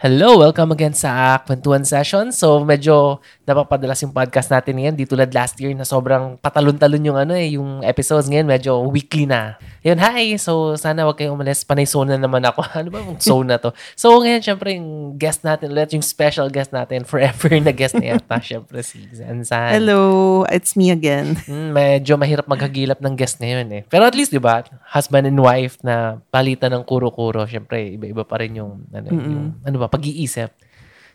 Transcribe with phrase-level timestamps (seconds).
[0.00, 2.32] Hello, welcome again sa Kwentuhan Session.
[2.32, 4.96] So, medyo napapadalas yung podcast natin ngayon.
[4.96, 9.28] Di tulad last year na sobrang patalon-talon yung ano eh, yung episodes ngayon medyo weekly
[9.28, 9.60] na.
[9.84, 10.40] Yun, hi!
[10.40, 11.68] So, sana wag kayong umalis.
[11.68, 12.64] Panay zone na naman ako.
[12.80, 13.76] Ano ba yung zone na to?
[13.92, 18.16] So, ngayon, syempre, yung guest natin ulit, yung special guest natin, forever na guest na
[18.16, 19.84] yata, syempre si Zanzan.
[19.84, 20.00] Hello,
[20.48, 21.36] it's me again.
[21.44, 23.82] Mm, medyo mahirap maghagilap ng guest ngayon eh.
[23.84, 24.64] Pero at least, di ba,
[24.96, 29.76] husband and wife na palitan ng kuro-kuro, syempre, iba-iba pa rin yung, ano, yung, ano
[29.76, 30.54] ba, pag-iisip.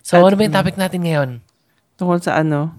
[0.04, 1.30] So, At- ano ba yung topic natin ngayon?
[1.96, 2.76] Tungkol sa ano,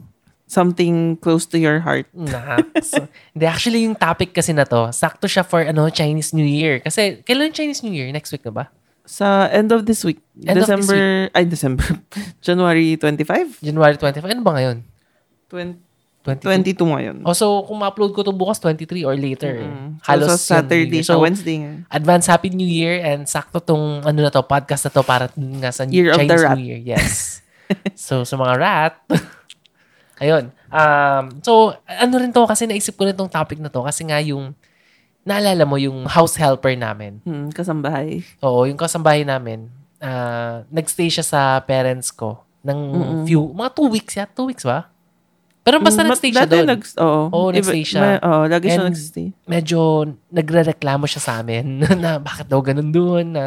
[0.46, 2.06] something close to your heart.
[2.14, 2.94] Naks.
[3.34, 6.78] Hindi, actually, yung topic kasi na to, sakto siya for ano Chinese New Year.
[6.78, 8.12] Kasi, kailan Chinese New Year?
[8.14, 8.64] Next week na ba?
[9.06, 11.86] Sa end of this week, End of this December, ay December,
[12.46, 13.62] January 25?
[13.62, 14.22] January 25.
[14.34, 14.76] Ano ba ngayon?
[15.50, 15.78] 20,
[16.26, 16.74] 22?
[16.74, 17.16] 22 ngayon.
[17.22, 19.62] Oh, so, kung ma-upload ko to bukas, 23 or later.
[19.62, 20.02] Mm.
[20.02, 21.86] Halos so, Saturday, sa So, Wednesday nga.
[21.94, 25.70] advance Happy New Year and sakto tong ano na to, podcast na to para nga
[25.70, 26.56] sa Year of the Chinese Rat.
[26.58, 26.80] New Year.
[26.82, 27.46] Yes.
[27.94, 28.94] so, sa mga rat,
[30.22, 30.50] ayun.
[30.66, 34.18] Um, so, ano rin to, kasi naisip ko rin tong topic na to, kasi nga
[34.18, 34.50] yung,
[35.22, 37.22] naalala mo yung house helper namin.
[37.22, 38.26] Hmm, kasambahay.
[38.42, 39.70] Oo, yung kasambahay namin,
[40.02, 42.78] ah, nagstay siya sa parents ko ng
[43.30, 44.90] few, mga two weeks ya, two weeks ba?
[45.66, 46.64] Pero basta Mm, nagstay siya doon.
[46.64, 47.22] Nags, oo.
[47.28, 48.00] Oo, nagstay siya.
[48.00, 49.26] ma- Oo, lagi siya And- nagstay.
[49.44, 49.78] medyo
[50.30, 53.44] nagre-reklamo siya sa amin na bakit daw ganun doon na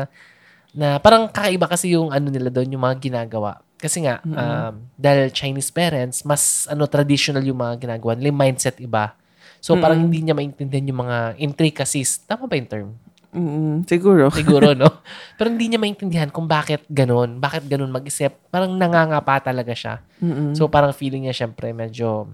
[0.69, 3.57] na parang kakaiba kasi yung ano nila doon yung mga ginagawa.
[3.73, 8.77] Kasi nga um, dahil Chinese parents mas ano traditional yung mga ginagawa nila, yung mindset
[8.77, 9.15] iba.
[9.57, 12.19] So parang hindi niya maintindihan yung mga intricacies.
[12.21, 12.89] Tama ba yung term?
[13.29, 14.33] Mm, siguro.
[14.33, 14.89] Siguro, no?
[15.37, 17.37] Pero hindi niya maintindihan kung bakit ganun.
[17.37, 18.33] Bakit ganun mag-isip.
[18.49, 20.01] Parang nangangapa talaga siya.
[20.17, 20.57] Mm-mm.
[20.57, 22.25] So parang feeling niya syempre medyo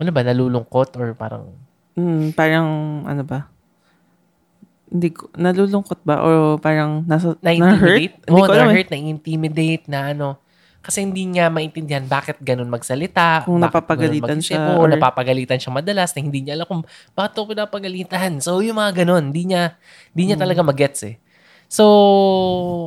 [0.00, 1.52] ano ba, nalulungkot or parang
[1.92, 2.66] Mm, parang,
[3.04, 3.52] ano ba?
[4.88, 6.24] Hindi ko, nalulungkot ba?
[6.24, 7.44] O parang nasa, na-hurt?
[7.44, 8.14] na-intimidate.
[8.28, 8.68] Hindi Oo, ko alam eh.
[8.72, 10.28] na-hurt, na-intimidate, na ano.
[10.82, 13.46] Kasi hindi niya maintindihan bakit ganun magsalita.
[13.46, 16.82] Kung bakit napapagalitan siya or- napapagalitan siya madalas na hindi niya alam kung
[17.14, 18.42] bakit ako pinapagalitan.
[18.42, 19.78] So, yung mga ganun, hindi niya,
[20.10, 20.28] hindi Hmm.
[20.34, 21.16] niya talaga magets eh.
[21.70, 21.84] So,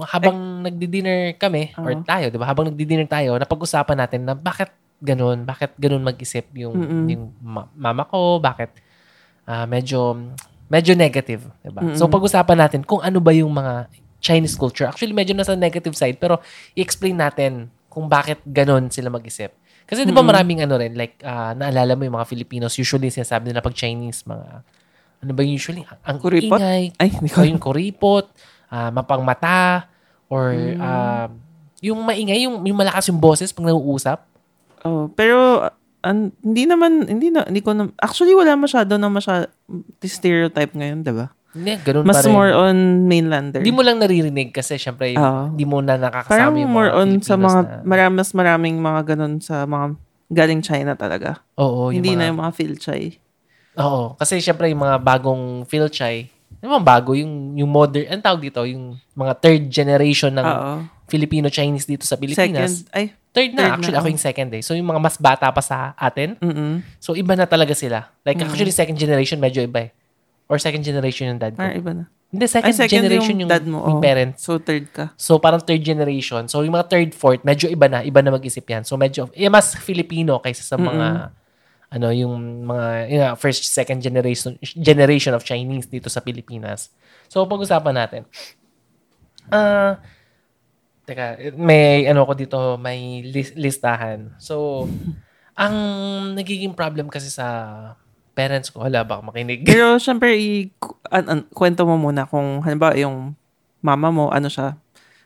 [0.05, 2.03] habang nagdi-dinner kami, or Oo.
[2.05, 2.45] tayo, di ba?
[2.45, 4.69] Habang nagdi-dinner tayo, napag-usapan natin na bakit
[4.99, 7.05] ganun, bakit ganun mag-isip yung, Mm-mm.
[7.09, 8.69] yung ma- mama ko, bakit
[9.45, 10.17] ah, medyo
[10.65, 11.81] medyo negative, 'di ba?
[11.93, 13.85] So pag-usapan natin kung ano ba yung mga
[14.17, 14.89] Chinese culture.
[14.89, 16.41] Actually medyo nasa negative side pero
[16.73, 19.55] i-explain natin kung bakit ganun sila mag-isip.
[19.87, 23.47] Kasi 'di ba maraming ano rin like ah, naalala mo yung mga Filipinos usually sinasabi
[23.47, 24.65] nila pag Chinese mga
[25.23, 26.59] ano ba usually ang Kuripot?
[26.59, 28.27] ingay, Ay, hindi ko yung kuripot,
[28.67, 29.87] ah, mapangmata
[30.27, 30.81] or Hmm.
[30.81, 31.27] ah,
[31.79, 34.25] yung maingay, yung, yung malakas yung boses pag nauusap.
[34.81, 35.69] Oh, pero
[36.01, 39.47] an, hindi naman hindi na hindi ko na, actually wala masyado na masyado
[40.01, 41.29] stereotype ngayon, 'di ba?
[41.55, 42.33] Hindi, ganun Mas pa rin.
[42.35, 42.77] more on
[43.07, 43.63] mainlander.
[43.63, 45.55] Hindi mo lang naririnig kasi syempre Oo.
[45.55, 48.75] hindi mo na nakakasama Parang yung more mga on sa mga na, marami, mas maraming
[48.75, 49.85] mga ganun sa mga
[50.27, 51.39] galing China talaga.
[51.55, 53.03] Oo, yung hindi mga, na yung mga Philchay.
[53.79, 56.27] Oo, kasi syempre yung mga bagong Philchay,
[56.59, 60.73] yung mga bago, yung, yung modern, ang tawag dito, yung mga third generation ng Oo.
[61.07, 62.83] Filipino-Chinese dito sa Pilipinas.
[62.83, 64.13] Second, ay, Third na, third na, actually ako oo.
[64.15, 64.63] yung second eh.
[64.63, 68.07] So yung mga mas bata pa sa atin, mm so iba na talaga sila.
[68.23, 69.89] Like actually second generation medyo iba eh.
[70.45, 71.61] Or second generation yung dad ko.
[71.61, 72.05] Parang iba na.
[72.35, 74.03] Hindi, second, Ay, second generation yung, yung dad mo, yung oh.
[74.03, 74.43] parents.
[74.43, 75.15] So, third ka.
[75.15, 76.51] So, parang third generation.
[76.51, 78.03] So, yung mga third, fourth, medyo iba na.
[78.03, 78.83] Iba na mag-isip yan.
[78.83, 81.31] So, medyo, eh, mas Filipino kaysa sa mga,
[81.95, 86.91] ano, yung mga, nga, first, second generation, generation of Chinese dito sa Pilipinas.
[87.31, 88.21] So, pag-usapan natin.
[89.47, 90.01] Ah,
[91.07, 94.35] teka, may, ano ko dito, may lis- listahan.
[94.43, 94.85] So,
[95.55, 95.75] ang
[96.35, 97.47] nagiging problem kasi sa
[98.35, 99.63] parents ko, wala baka makinig.
[99.69, 100.69] Pero, syempre, i-
[101.09, 103.31] an, an, kwento mo muna kung, halimbawa, yung
[103.79, 104.75] mama mo, ano siya,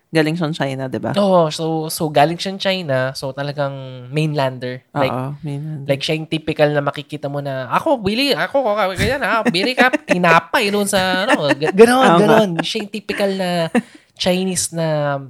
[0.09, 1.13] galing siyang China, di ba?
[1.13, 3.69] Oo, so so galing siyang China, so talagang
[4.09, 4.81] mainlander.
[4.89, 5.85] Like Oo, mainland.
[5.85, 9.77] like siya yung typical na makikita mo na ako bili, ako ako ganyan ha, bili
[9.77, 12.19] ka tinapay doon sa ano, g- ganon, Tama.
[12.19, 12.49] ganon.
[12.57, 13.69] Siya yung typical na
[14.17, 14.87] Chinese na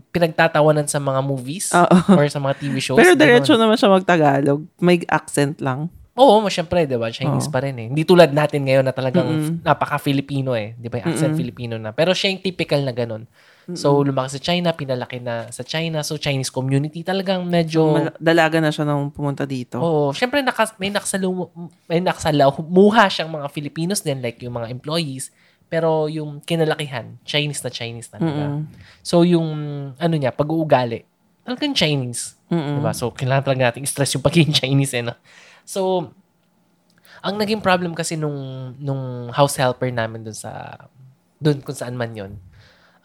[0.10, 2.16] pinagtatawanan sa mga movies Oo.
[2.16, 2.96] or sa mga TV shows.
[2.96, 3.22] Pero ganon.
[3.22, 4.64] diretso naman siya mag-Tagalog.
[4.80, 5.92] May accent lang.
[6.19, 7.07] Oo, mo syempre, 'di ba?
[7.07, 7.54] Chinese Oo.
[7.56, 7.88] pa rin eh.
[7.88, 9.63] Hindi tulad natin ngayon na talagang Mm-mm.
[9.63, 11.00] napaka-Filipino eh, 'di ba?
[11.00, 11.39] Yung accent Mm-mm.
[11.39, 11.95] Filipino na.
[11.95, 13.24] Pero siya yung typical na ganon.
[13.69, 18.57] So lumaki sa China, pinalaki na sa China, so Chinese community talagang medyo Mal- Dalaga
[18.57, 19.77] na siya nung pumunta dito.
[19.77, 21.30] Oo, syempre naka, may nakasalu
[21.86, 25.30] may nakasalaw muha siyang mga Filipinos din like yung mga employees,
[25.69, 28.57] pero yung kinalakihan, Chinese na Chinese talaga.
[28.57, 28.66] Mm-mm.
[29.06, 29.48] So yung
[30.01, 31.06] ano niya, pag-uugali,
[31.45, 32.42] talagang Chinese.
[32.50, 32.81] Mm-mm.
[32.81, 32.89] Diba?
[32.98, 35.06] So kailangan talaga natin stress yung pagiging Chinese eh.
[35.06, 35.13] No?
[35.69, 36.10] So
[37.21, 40.81] ang naging problem kasi nung nung house helper namin dun sa
[41.38, 42.33] dun kung saan man yon.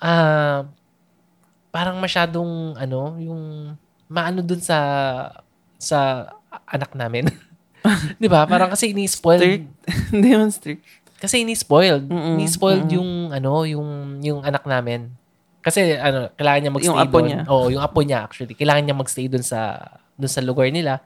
[0.00, 0.64] Ah
[1.74, 3.74] parang masyadong, ano, yung
[4.06, 4.78] maano dun sa
[5.74, 6.30] sa
[6.70, 7.26] anak namin.
[8.22, 8.46] 'Di ba?
[8.46, 9.42] Parang kasi ini-spoil.
[9.42, 9.66] Strict.
[10.14, 10.82] Hindi man strict.
[11.18, 12.06] Kasi ini-spoiled.
[12.06, 12.96] Mm-mm, Ini-spoiled mm-mm.
[12.96, 13.88] yung ano, yung
[14.22, 15.10] yung anak namin.
[15.64, 17.26] Kasi ano, kailangan niya magstay Yung apo doon.
[17.26, 17.40] niya.
[17.50, 18.54] Oo, yung apo niya actually.
[18.54, 19.80] Kailangan niya magstay doon sa
[20.14, 21.02] doon sa lugar nila.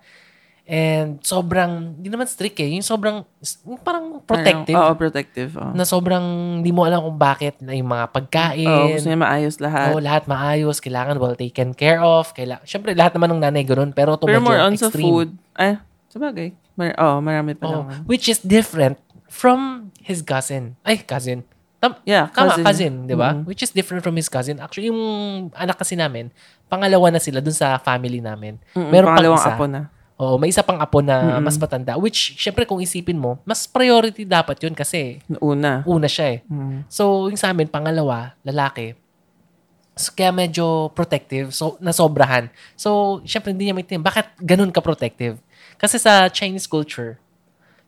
[0.69, 2.69] And sobrang, hindi naman strict eh.
[2.69, 3.25] Yung sobrang,
[3.65, 4.76] yung parang protective.
[4.76, 5.50] Parang, Oo, protective.
[5.56, 5.73] Oo.
[5.73, 6.20] na sobrang
[6.61, 8.69] hindi mo alam kung bakit na yung mga pagkain.
[8.69, 9.88] Oo, gusto niya maayos lahat.
[9.88, 12.37] Oo, lahat maayos, kailangan well taken care of.
[12.37, 15.09] Kaila Siyempre, lahat naman ng nanay ganun, pero to Pero more on sa extreme.
[15.09, 15.29] food.
[15.56, 15.81] Ay,
[16.12, 16.53] sabagay.
[16.76, 18.05] Mar- oh, marami pa Oo, naman.
[18.05, 20.76] which is different from his cousin.
[20.85, 21.49] Ay, cousin.
[21.79, 22.65] Tam- Yeah, Tama, cousin.
[22.65, 23.32] cousin, di ba?
[23.32, 23.49] Mhm.
[23.49, 24.61] Which is different from his cousin.
[24.61, 25.00] Actually, yung
[25.55, 26.29] anak kasi namin,
[26.67, 28.61] pangalawa na sila dun sa family namin.
[28.76, 29.55] Mm-mm, Meron pang isa.
[29.55, 29.88] apo na.
[30.19, 31.47] Oo, may isa pang apo na Mm-mm.
[31.47, 31.94] mas matanda.
[31.94, 35.87] Which, syempre, kung isipin mo, mas priority dapat yun kasi Una.
[35.87, 36.38] una siya eh.
[36.50, 36.91] Mm.
[36.91, 38.99] So, yung sa amin, pangalawa, lalaki.
[39.94, 42.50] So, kaya medyo protective, so, nasobrahan.
[42.75, 45.38] So, syempre, hindi niya maintindihan, bakit ganun ka-protective?
[45.79, 47.15] Kasi sa Chinese culture,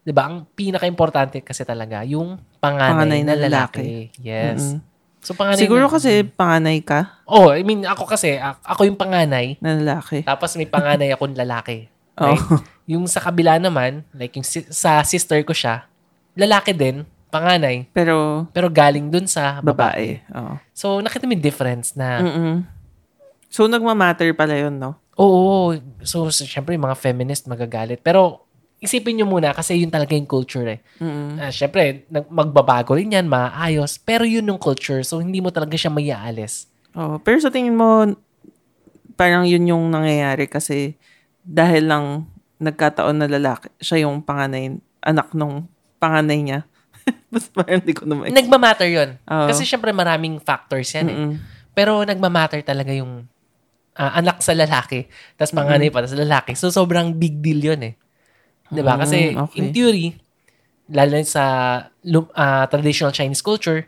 [0.06, 4.15] di ba, ang pinaka-importante kasi talaga, yung panganay, Panganay na na lalaki.
[4.23, 4.79] Yes.
[4.79, 4.87] Mm-mm.
[5.21, 9.59] So, panganay Siguro na, kasi panganay ka Oh, I mean, ako kasi, ako yung panganay,
[9.59, 10.23] na lalaki.
[10.23, 11.91] tapos may panganay akong lalaki.
[12.20, 12.28] Oh.
[12.28, 12.43] Right?
[12.90, 15.87] Yung sa kabila naman, like yung si- sa sister ko siya,
[16.34, 20.19] lalaki din, panganay, Pero pero galing dun sa babae.
[20.19, 20.34] babae.
[20.34, 20.55] Oo.
[20.75, 22.67] So, nakita mo yung difference na, Mm-mm.
[23.46, 24.99] So, nagmamatter pala yun, no?
[25.14, 28.02] oo, so, so syempre yung mga feminist magagalit.
[28.02, 28.43] Pero,
[28.81, 30.81] isipin nyo muna kasi yun talaga yung culture eh.
[30.99, 31.38] Mm-mm.
[31.38, 34.02] Ah, syempre, magbabago rin yan, maayos.
[34.02, 36.67] Pero yun yung culture, so hindi mo talaga siya mayaalis.
[36.99, 37.22] Oo.
[37.22, 38.02] Pero sa tingin mo,
[39.14, 40.96] parang yun yung nangyayari kasi
[41.45, 42.07] dahil lang
[42.61, 45.65] nagkataon na lalaki, siya yung panganay, anak nung
[45.97, 46.61] panganay niya.
[47.33, 49.17] Basta parang hindi ko na ma- Nagmamatter yun.
[49.25, 49.49] Oo.
[49.49, 51.17] Kasi syempre maraming factors yan eh.
[51.17, 51.33] Mm-mm.
[51.73, 53.25] Pero nagmamatter talaga yung
[53.97, 55.09] ah, anak sa lalaki,
[55.41, 56.53] tapos panganay pa, tapos lalaki.
[56.57, 57.95] So, sobrang big deal yun eh.
[58.71, 59.57] 'Di ba Kasi Mm, okay.
[59.59, 60.07] in theory,
[60.91, 61.45] lalo sa
[62.37, 63.87] ah, traditional Chinese culture,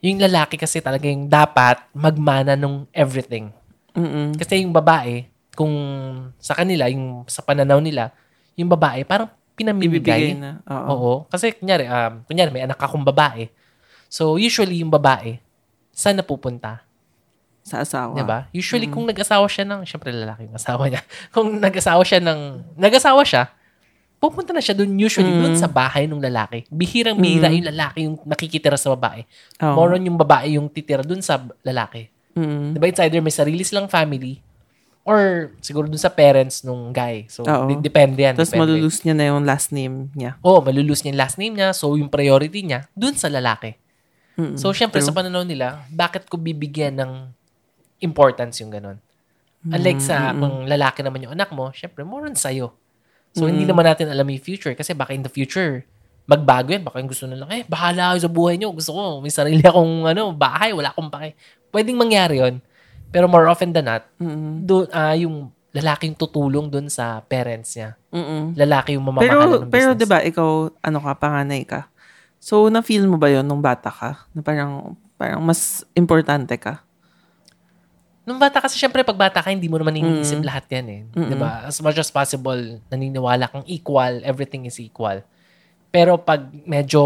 [0.00, 3.52] yung lalaki kasi talaga yung dapat magmana nung everything.
[3.94, 4.38] Mm-mm.
[4.38, 5.29] Kasi yung babae,
[5.60, 5.76] kung
[6.40, 8.16] sa kanila, yung sa pananaw nila,
[8.56, 10.32] yung babae parang pinamimigay.
[10.32, 10.64] Ibibigay na.
[10.64, 10.88] Oo.
[10.88, 11.12] Oo.
[11.28, 13.52] Kasi kunyari, um, kunyari may anak akong babae.
[14.08, 15.36] So usually yung babae,
[15.92, 16.80] saan napupunta?
[17.60, 18.16] Sa asawa.
[18.16, 18.48] 'Di ba?
[18.56, 18.94] Usually Mm.
[18.96, 21.04] kung nag-asawa siya ng, syempre lalaki yung asawa niya.
[21.36, 22.40] Kung nag-asawa siya ng,
[22.80, 23.52] nag-asawa siya,
[24.16, 25.40] pupunta na siya doon usually Mm.
[25.44, 26.64] doon sa bahay ng lalaki.
[26.72, 29.28] Bihirang-bihira yung lalaki yung nakikitira sa babae.
[29.60, 29.76] Oo.
[29.76, 32.08] More on yung babae yung titira doon sa lalaki.
[32.32, 32.72] Mm.
[32.72, 32.86] 'Di ba?
[32.88, 34.40] It's either may sarili silang family
[35.04, 37.24] or siguro doon sa parents nung guy.
[37.32, 37.66] So, Oo.
[37.80, 38.36] depende yan.
[38.36, 38.76] Tapos depende.
[38.76, 40.36] malulus niya na yung last name niya.
[40.44, 41.72] Oo, malulus niya yung last name niya.
[41.72, 43.74] So, yung priority niya, dun sa lalaki.
[44.36, 44.56] Mm-mm.
[44.60, 45.08] So, syempre, True.
[45.08, 47.12] sa pananaw nila, bakit ko bibigyan ng
[48.04, 49.00] importance yung ganun?
[49.60, 52.72] Unlike sa kung lalaki naman yung anak mo, syempre, more on sa'yo.
[53.36, 55.84] So, hindi naman natin alam yung future kasi baka in the future,
[56.24, 56.80] magbago yan.
[56.80, 58.72] Baka yung gusto na lang, eh, bahala kayo sa buhay nyo.
[58.72, 61.36] Gusto ko, may sarili akong ano, bahay, wala akong pake.
[61.70, 62.64] Pwedeng mangyari yon
[63.10, 64.62] Pero more often than not, Mm-mm.
[64.62, 67.94] doon, ah, yung lalaking tutulong dun sa parents niya.
[68.10, 68.54] Mm-mm.
[68.54, 69.98] Lalaki yung Pero, mamamahala ng pero business.
[69.98, 70.50] 'di ba ikaw,
[70.82, 71.86] ano ka, panganay ka.
[72.40, 74.24] So, na-feel mo ba yon nung bata ka?
[74.32, 76.80] Na parang, parang mas importante ka?
[78.24, 80.46] Nung bata kasi, syempre, pag bata ka, hindi mo naman iniisip Mm.
[80.46, 81.00] lahat yan eh.
[81.10, 81.66] Di ba?
[81.66, 82.56] As much as possible,
[82.88, 85.20] naniniwala kang equal, everything is equal.
[85.90, 87.02] Pero pag medyo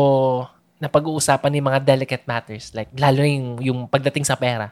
[0.79, 4.71] napag-uusapan ni mga delicate matters, like lalo yung, yung pagdating sa pera,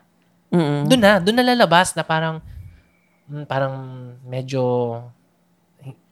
[0.53, 0.85] Mm-mm.
[0.87, 2.45] doon na, doon na lalabas na parang,
[3.27, 3.75] mm, parang
[4.29, 4.63] medyo,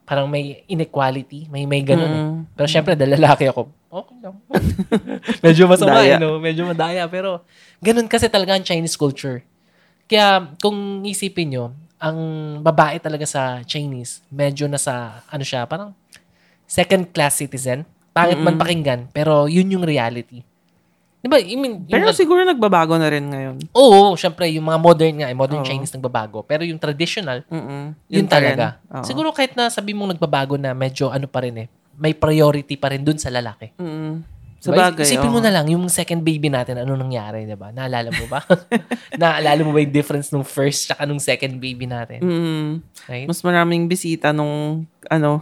[0.08, 2.24] parang may inequality, may may ganun eh.
[2.24, 2.38] Mm-mm.
[2.56, 4.34] Pero syempre, dahil lalaki ako, okay lang.
[5.44, 6.16] Medyo masama, Daya.
[6.16, 6.42] eh, no?
[6.42, 7.06] Medyo madaya.
[7.06, 7.46] Pero,
[7.78, 9.46] ganun kasi talaga ang Chinese culture.
[10.10, 11.64] Kaya, kung isipin nyo,
[12.00, 12.18] ang
[12.64, 15.94] babae talaga sa Chinese, medyo nasa, ano siya, parang
[16.66, 17.86] second-class citizen.
[18.10, 20.42] Pangit man pakinggan, pero yun yung reality.
[21.20, 21.36] Di ba?
[21.36, 23.56] I mean, yung, Pero siguro nagbabago na rin ngayon.
[23.76, 25.68] oo, syempre, yung mga modern nga, eh, modern Oo.
[25.68, 26.40] Chinese nagbabago.
[26.48, 27.92] Pero yung traditional, Mm-mm.
[28.08, 28.80] yun, talaga.
[28.88, 29.04] Oo.
[29.04, 31.68] Siguro kahit na sabi mong nagbabago na medyo ano pa rin eh,
[32.00, 33.76] may priority pa rin dun sa lalaki.
[33.76, 34.24] Mm-mm.
[34.60, 34.92] Sa Diba?
[34.92, 35.44] bagay, Isipin mo oo.
[35.44, 37.72] na lang, yung second baby natin, ano nangyari, di ba?
[37.72, 38.44] Naalala mo ba?
[39.20, 42.20] Naalala mo ba yung difference nung first tsaka nung second baby natin?
[42.20, 42.68] Mm.
[43.08, 43.24] Right?
[43.24, 45.40] Mas maraming bisita nung, ano,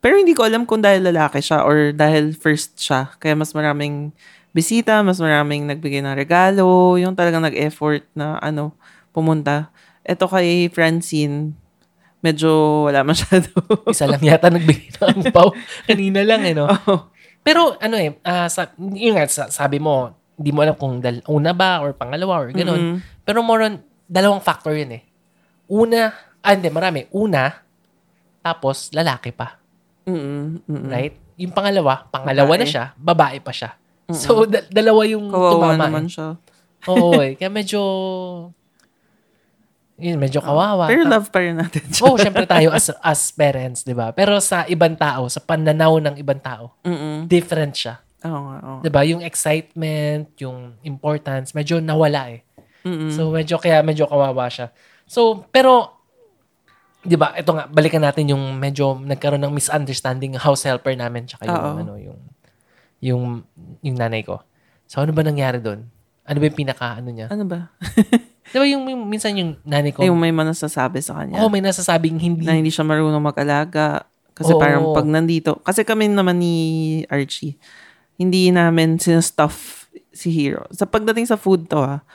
[0.00, 3.10] pero hindi ko alam kung dahil lalaki siya or dahil first siya.
[3.18, 4.14] Kaya mas maraming
[4.50, 8.74] bisita, mas maraming nagbigay ng regalo, yung talagang nag-effort na, ano,
[9.10, 9.70] pumunta.
[10.02, 11.52] Ito kay Francine,
[12.18, 13.48] medyo wala masyado.
[13.86, 15.52] Isa lang yata nagbigay ng pau.
[15.84, 16.66] Kanina lang eh, no?
[16.66, 17.12] Oo.
[17.40, 21.24] Pero ano eh, ah, sa, yun nga, sa- sabi mo, hindi mo alam kung dal-
[21.26, 22.78] una ba or pangalawa or ganun.
[22.78, 22.96] Mm-mm.
[23.24, 23.74] Pero more on,
[24.04, 25.02] dalawang factor yun eh.
[25.68, 26.12] Una,
[26.42, 27.06] ah, hindi, marami.
[27.10, 27.52] Una,
[28.40, 29.56] tapos lalaki pa.
[30.04, 30.64] Mm-mm.
[30.88, 31.14] Right?
[31.38, 32.60] Yung pangalawa, pangalawa Babae.
[32.60, 33.77] na siya, babae pa siya.
[34.08, 35.84] So, da- dalawa yung Kawawa tumama.
[35.84, 36.12] naman eh.
[36.12, 36.28] siya.
[36.88, 37.32] Oo eh.
[37.38, 37.80] Kaya medyo,
[39.98, 40.86] yun, medyo kawawa.
[40.86, 42.02] Pero Ta- love pa rin natin siya.
[42.06, 44.14] Oo, syempre tayo as, as parents, di ba?
[44.14, 47.26] Pero sa ibang tao, sa pananaw ng ibang tao, Mm-mm.
[47.26, 47.98] different siya.
[48.18, 48.78] Oo nga, oo.
[48.82, 49.02] 'Di ba?
[49.06, 52.42] Yung excitement, yung importance, medyo nawala eh.
[52.82, 53.14] Mm-mm.
[53.14, 54.70] So medyo kaya medyo kawawa siya.
[55.06, 55.98] So pero
[57.02, 57.34] 'di ba?
[57.34, 61.58] Ito nga balikan natin yung medyo nagkaroon ng misunderstanding ng house helper namin tsaka yung
[61.58, 61.74] Oo.
[61.78, 62.18] ano yung
[62.98, 63.44] yung
[63.82, 64.42] yung nanay ko.
[64.88, 65.86] So ano ba nangyari doon?
[66.28, 67.28] Ano ba yung pinaka ano niya?
[67.30, 67.72] Ano ba?
[68.48, 71.44] 'Di ba yung, yung minsan yung nanay ko, Yung may manasasabi sa kanya.
[71.44, 74.08] oh, may nasasabing hindi na hindi siya marunong mag-alaga.
[74.32, 74.60] Kasi Oo.
[74.62, 76.54] parang pag nandito, kasi kami naman ni
[77.10, 77.58] Archie,
[78.16, 80.64] hindi namin sinastuff si Hero.
[80.70, 82.06] Sa pagdating sa food to ha,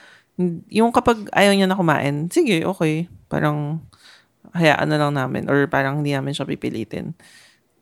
[0.72, 3.12] yung kapag ayaw niya na kumain, sige, okay.
[3.28, 3.84] Parang
[4.56, 7.12] hayaan na lang namin or parang hindi namin siya pipilitin.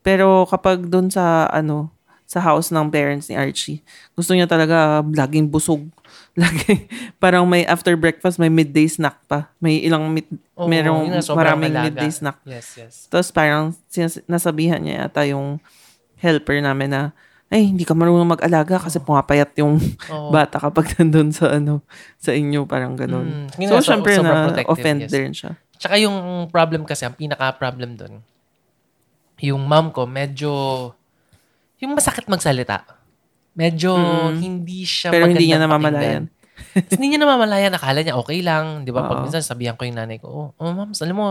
[0.02, 1.94] Pero kapag doon sa ano,
[2.32, 3.84] sa house ng parents ni Archie,
[4.16, 5.84] gusto niya talaga laging busog.
[6.40, 6.88] Lagi,
[7.20, 9.52] parang may after breakfast, may midday snack pa.
[9.60, 10.24] May ilang mid,
[10.56, 11.92] Oo, merong maraming alaga.
[11.92, 12.40] midday snack.
[12.48, 12.94] Yes, yes.
[13.12, 15.60] Tapos parang sinas- nasabihan niya yata yung
[16.24, 17.02] helper namin na,
[17.52, 19.76] ay, hindi ka marunong mag-alaga kasi pumapayat yung
[20.08, 20.32] Oo.
[20.36, 21.84] bata kapag nandun sa ano,
[22.16, 23.52] sa inyo, parang ganun.
[23.52, 25.12] Mm, so, so- syempre na offend yes.
[25.12, 25.60] din siya.
[25.76, 28.24] Tsaka yung problem kasi, ang pinaka-problem doon,
[29.42, 30.52] yung mom ko, medyo,
[31.82, 32.86] yung masakit magsalita.
[33.52, 34.34] Medyo Mm.
[34.40, 36.32] hindi siya Pero hindi niya namamalayan.
[36.72, 37.74] Tapos hindi niya namamalayan.
[37.76, 38.86] Akala niya okay lang.
[38.86, 39.04] Di ba?
[39.04, 41.30] Pag minsan sabihan ko yung nanay ko, oh, oh ma'am, alam mo,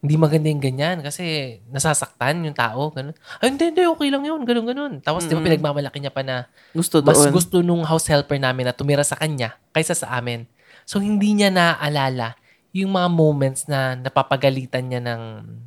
[0.00, 2.92] hindi maganda yung ganyan kasi nasasaktan yung tao.
[2.92, 3.12] Ganun.
[3.40, 4.40] Ay, hindi, hindi, okay lang yun.
[4.44, 4.92] Ganun, ganun.
[5.00, 5.48] Tapos, di ba, Mm.
[5.48, 7.32] pinagmamalaki niya pa na Gusto mas doon.
[7.32, 10.44] gusto nung house helper namin na tumira sa kanya kaysa sa amin.
[10.84, 12.36] So, hindi niya naaalala
[12.72, 15.20] yung mga moments na napapagalitan niya ng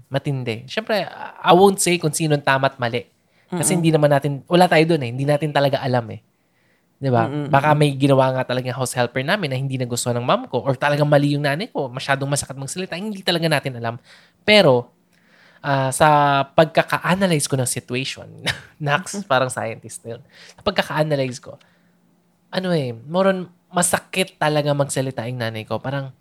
[0.06, 0.70] matindi.
[0.70, 1.02] Siyempre,
[1.42, 3.10] I won't say kung sino tama at mali.
[3.48, 5.10] Kasi hindi naman natin, wala tayo doon eh.
[5.16, 6.20] Hindi natin talaga alam eh.
[6.98, 7.30] 'Di ba?
[7.30, 7.48] Mm-mm.
[7.54, 10.74] Baka may ginawa nga talaga house helper namin na hindi nagustuhan ng mom ko or
[10.74, 13.96] talagang mali yung nanay ko, masyadong masakit magsalita, hindi talaga natin alam.
[14.42, 14.90] Pero
[15.62, 18.28] ah, sa pagkaka-analyze ko ng situation,
[18.82, 20.22] Nax, parang scientist na yun.
[20.58, 21.62] Sa pagkaka-analyze ko,
[22.50, 25.78] ano eh, moron masakit talaga magsalita yung nanay ko.
[25.78, 26.16] Parang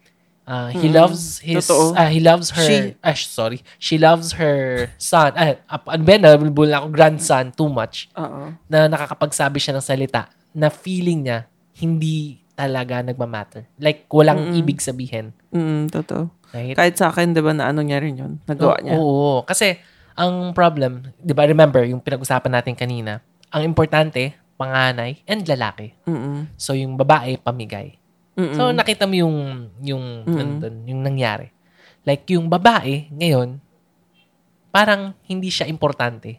[0.47, 4.89] ah, he Mm, loves his ah, he loves her She- ah, sorry, she loves her
[4.97, 5.35] son.
[5.35, 6.23] Ah, ano ba yan?
[6.23, 8.55] Nabulbul na ako grandson too much Oo.
[8.67, 11.45] na nakakapagsabi siya ng salita na feeling niya
[11.77, 13.69] hindi talaga nagmamatter.
[13.77, 14.61] Like, walang Mm-mm.
[14.65, 15.37] ibig sabihin.
[15.53, 16.33] Mm, totoo.
[16.57, 16.73] Right?
[16.73, 18.33] Kahit sa akin, di ba, na ano niya rin yun?
[18.49, 18.95] Nagawa Oo, niya.
[18.97, 19.77] Oo, Kasi,
[20.17, 23.21] ang problem, di ba, remember, yung pinag-usapan natin kanina,
[23.53, 25.93] ang importante, panganay and lalaki.
[26.09, 26.49] Mm-mm.
[26.57, 28.01] So, yung babae, pamigay.
[28.37, 28.55] Mm-mm.
[28.55, 29.37] So, nakita mo yung,
[29.81, 31.49] yung, nandun, yung nangyari.
[32.05, 33.59] Like, yung babae, ngayon,
[34.69, 36.37] parang hindi siya importante.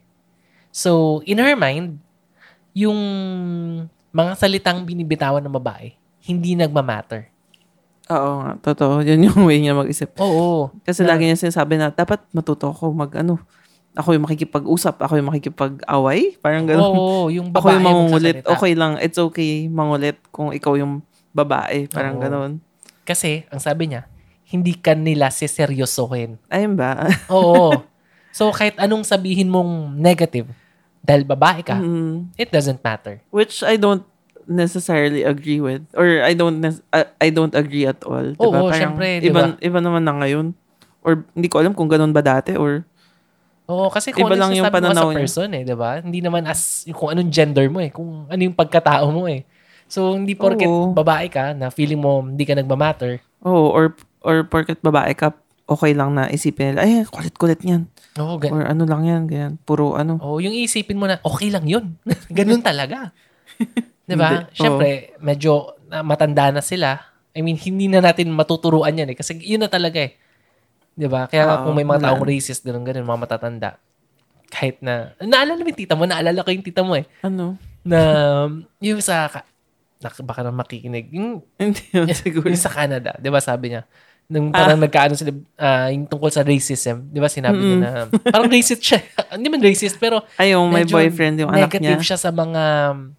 [0.70, 1.98] So, in her mind,
[2.78, 3.00] yung
[4.14, 5.98] mga salitang binibitawan ng babae,
[6.30, 7.34] hindi nagmamatter.
[8.08, 9.02] Oo nga, totoo.
[9.02, 10.14] Yun yung way niya mag-isip.
[10.22, 10.70] Oo.
[10.86, 13.42] Kasi Na- lagi niya sinasabi na, dapat matuto ako mag, ano,
[13.98, 16.38] ako yung makikipag-usap, ako yung makikipag-away.
[16.38, 16.94] Parang gano'n.
[16.94, 18.36] Oo, yung ako babae yung mangungulit.
[18.46, 19.02] Okay lang.
[19.02, 21.02] It's okay mangulit kung ikaw yung
[21.38, 21.86] babae.
[21.86, 22.58] Parang Oo.
[23.06, 24.10] Kasi, ang sabi niya,
[24.50, 26.42] hindi ka nila siseryosohin.
[26.50, 27.06] Ayun ba?
[27.30, 27.78] Oo.
[28.34, 30.50] so, kahit anong sabihin mong negative,
[31.00, 32.34] dahil babae ka, Mm.
[32.36, 33.22] it doesn't matter.
[33.30, 34.04] Which I don't
[34.44, 35.84] necessarily agree with.
[35.94, 38.34] Or I don't nes- I- don't agree at all.
[38.34, 38.44] Diba?
[38.44, 39.60] Oo, Parang syempre, Iba, diba?
[39.60, 40.52] iba naman na ngayon.
[41.04, 42.84] Or hindi ko alam kung ganun ba dati or
[43.68, 45.20] Oo, kasi kung Iba ano lang yung sasabi mo pananaw sa niya.
[45.20, 45.92] person eh, di ba?
[46.00, 49.44] Hindi naman as, kung anong gender mo eh, kung ano yung pagkatao mo eh.
[49.88, 50.92] So, hindi porket Oo.
[50.92, 53.24] babae ka na feeling mo hindi ka nagmamatter.
[53.42, 55.32] oh, or or porket babae ka,
[55.68, 57.88] okay lang na isipin nila, ay, kulit-kulit niyan.
[58.20, 59.54] Oo, gan- Or ano lang yan, ganyan.
[59.62, 60.20] Puro ano.
[60.20, 61.96] Oo, yung isipin mo na, okay lang yun.
[62.32, 63.12] Ganun talaga.
[64.10, 64.44] di ba?
[64.44, 64.56] Hindi.
[64.56, 64.90] Siyempre,
[65.20, 67.00] medyo na, matanda na sila.
[67.36, 69.18] I mean, hindi na natin matuturuan yan eh.
[69.20, 70.16] Kasi yun na talaga eh.
[70.98, 71.28] Di ba?
[71.30, 73.70] Kaya nga Oo, kung may mga wala taong racist, ganun ganun, mga matatanda.
[74.48, 77.06] Kahit na, naalala mo yung tita mo, naalala ko yung tita mo eh.
[77.22, 77.60] Ano?
[77.84, 78.00] Na,
[78.80, 79.46] yung sa, ka-
[79.98, 82.48] nak- baka na makikinig, yung, Hindi yun siguro.
[82.48, 83.84] yung sa Canada, di ba sabi niya,
[84.28, 87.92] nung parang nagkaano sila, ah, yung tungkol sa racism, di ba sinabi niya na,
[88.34, 89.00] parang racist siya.
[89.34, 92.08] Hindi man racist, pero Ay, yung may boyfriend yung anak negative niya.
[92.14, 93.16] siya sa mga um,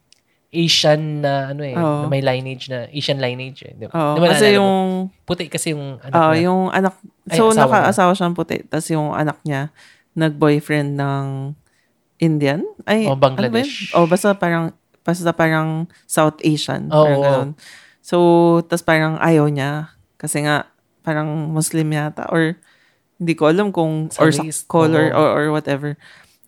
[0.48, 2.04] Asian na ano eh, Oo.
[2.04, 3.72] na may lineage na Asian lineage eh.
[3.76, 4.56] Di, Oo, di ba kasi mo?
[4.56, 4.78] yung,
[5.24, 6.48] puti kasi yung anak ah, niya.
[6.48, 6.94] yung anak,
[7.24, 9.68] Ay, so asawa naka-asawa siyang puti, tapos yung anak niya,
[10.12, 11.26] nag-boyfriend ng
[12.18, 12.64] Indian?
[12.84, 13.92] Ay, O, ano ba Bangladesh.
[13.92, 13.96] yun?
[13.96, 14.74] O, basta parang,
[15.08, 16.92] basta parang South Asian.
[16.92, 17.50] Oo, parang ganun.
[18.04, 18.16] So,
[18.68, 19.96] tapos parang ayaw niya.
[20.20, 20.68] Kasi nga,
[21.00, 22.28] parang Muslim yata.
[22.28, 22.60] Or,
[23.16, 25.16] hindi ko alam kung, Sa or sa color, oo.
[25.16, 25.96] or, or whatever.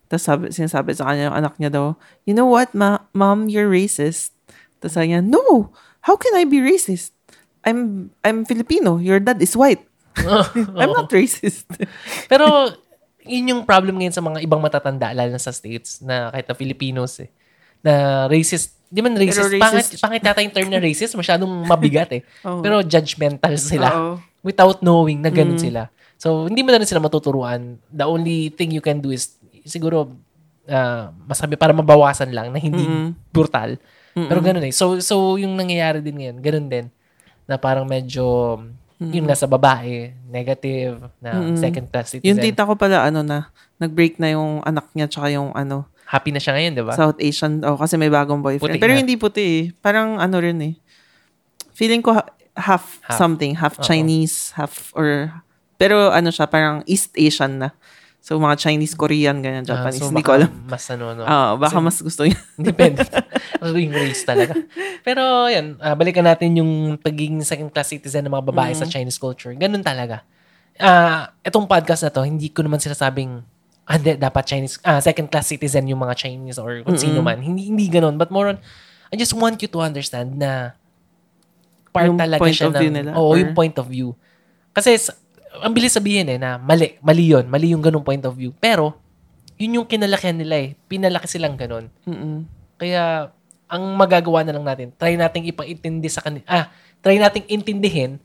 [0.05, 1.97] Tapos sabi, sinasabi sa kanya yung anak niya daw,
[2.29, 4.37] you know what, ma- mom, you're racist.
[4.77, 5.73] Tapos sabi niya, no,
[6.05, 7.17] how can I be racist?
[7.65, 8.97] I'm I'm Filipino.
[9.01, 9.81] Your dad is white.
[10.79, 11.65] I'm not racist.
[12.31, 12.75] Pero,
[13.25, 16.55] yun yung problem ngayon sa mga ibang matatanda, lalo na sa States, na kahit na
[16.57, 17.29] Filipinos eh,
[17.81, 18.77] na racist.
[18.87, 19.47] Di man racist.
[19.47, 22.21] Pero Pangit, racist- pangit yata yung term na racist, masyadong mabigat eh.
[22.47, 22.61] Oo.
[22.61, 23.87] Pero judgmental sila.
[23.91, 24.13] Oo.
[24.41, 25.87] Without knowing na ganun sila.
[26.17, 27.81] So, hindi mo na rin sila matuturuan.
[27.89, 30.13] The only thing you can do is, siguro,
[30.65, 32.81] ah, masabi, para mabawasan lang na hindi
[33.29, 33.77] brutal.
[34.13, 34.73] Pero ganun eh.
[34.73, 36.85] So, so yung nangyayari din ngayon, ganun din.
[37.45, 38.57] Na parang medyo,
[38.99, 42.27] yun nga sa babae, negative, na second class citizen.
[42.27, 46.35] yung tita ko pala, ano na, nag-break na yung anak niya tsaka yung ano, Happy
[46.35, 46.91] na siya ngayon, di ba?
[46.91, 47.63] South Asian.
[47.63, 48.75] Oh, kasi may bagong boyfriend.
[48.75, 48.99] Puti Pero na.
[48.99, 49.61] hindi puti eh.
[49.79, 50.73] Parang ano rin eh.
[51.71, 53.15] Feeling ko ha- half, Half.
[53.15, 53.55] something.
[53.55, 53.83] Half Oo.
[53.83, 55.31] Chinese, half or...
[55.79, 57.69] Pero ano siya, parang East Asian na.
[58.21, 59.97] So, mga Chinese, Korean, ganyan, Ah, Japanese.
[59.97, 60.51] so hindi ko alam.
[60.69, 61.25] Mas ano, no?
[61.25, 62.37] Ah, baka mas gusto niya.
[62.69, 63.01] Depende.
[63.65, 64.53] yung race talaga.
[65.01, 65.81] Pero, yan.
[65.81, 69.57] ah, balikan natin yung pagiging second class citizen ng mga babae sa Chinese culture.
[69.57, 70.21] Ganun talaga.
[70.77, 73.41] Ah, itong podcast na to, hindi ko naman sinasabing,
[73.91, 77.43] ah, hindi, dapat Chinese, ah, second class citizen yung mga Chinese or kung sino man.
[77.43, 78.15] Hindi, hindi ganun.
[78.15, 78.57] But more on,
[79.11, 80.79] I just want you to understand na
[81.91, 84.15] part Yung talaga point siya of ng, view nila, Oo, or- yung point of view.
[84.71, 84.95] Kasi,
[85.59, 87.43] ang bilis sabihin eh, na mali, mali yun.
[87.51, 88.55] Mali yung ganung point of view.
[88.55, 88.95] Pero,
[89.59, 90.79] yun yung kinalakihan nila eh.
[90.87, 91.91] Pinalaki silang ganun.
[92.07, 92.47] Mm-mm.
[92.79, 93.35] Kaya,
[93.67, 96.67] ang magagawa na lang natin, try nating ipaintindi sa kanila, ah,
[96.99, 98.19] try nating intindihin,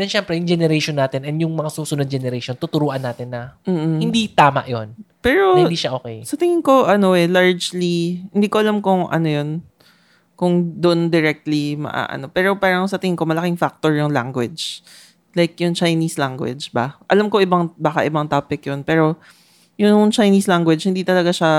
[0.00, 4.00] then syempre, yung generation natin and yung mga susunod generation, tuturuan natin na Mm-mm.
[4.00, 6.24] hindi tama yon Pero, na hindi siya okay.
[6.24, 9.60] sa tingin ko, ano eh, largely, hindi ko alam kung ano yun,
[10.40, 12.32] kung doon directly maaano.
[12.32, 14.80] Pero parang sa tingin ko, malaking factor yung language.
[15.36, 16.96] Like yung Chinese language ba?
[17.12, 18.80] Alam ko ibang, baka ibang topic yun.
[18.80, 19.20] Pero
[19.76, 21.52] yung Chinese language, hindi talaga siya,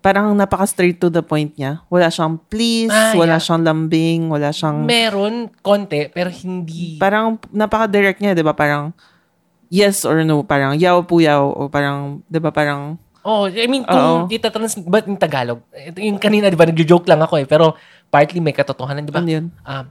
[0.00, 1.84] parang napaka straight to the point niya.
[1.86, 3.40] Wala siyang please, Ah, wala yeah.
[3.40, 6.96] siyang lambing, wala siyang, Meron, konti, pero hindi.
[6.96, 8.52] parang napaka-direct niya, di ba?
[8.52, 8.96] Parang
[9.68, 13.84] yes or no, parang yaw po yaw, o parang, di ba, parang, oh, I mean,
[13.84, 15.60] kung itatrans, ba't yung Tagalog?
[15.70, 17.76] Ito yung kanina, di ba, nag-joke lang ako eh, pero
[18.08, 19.20] partly may katotohanan, di ba?
[19.20, 19.46] ano yun?
[19.62, 19.86] Um,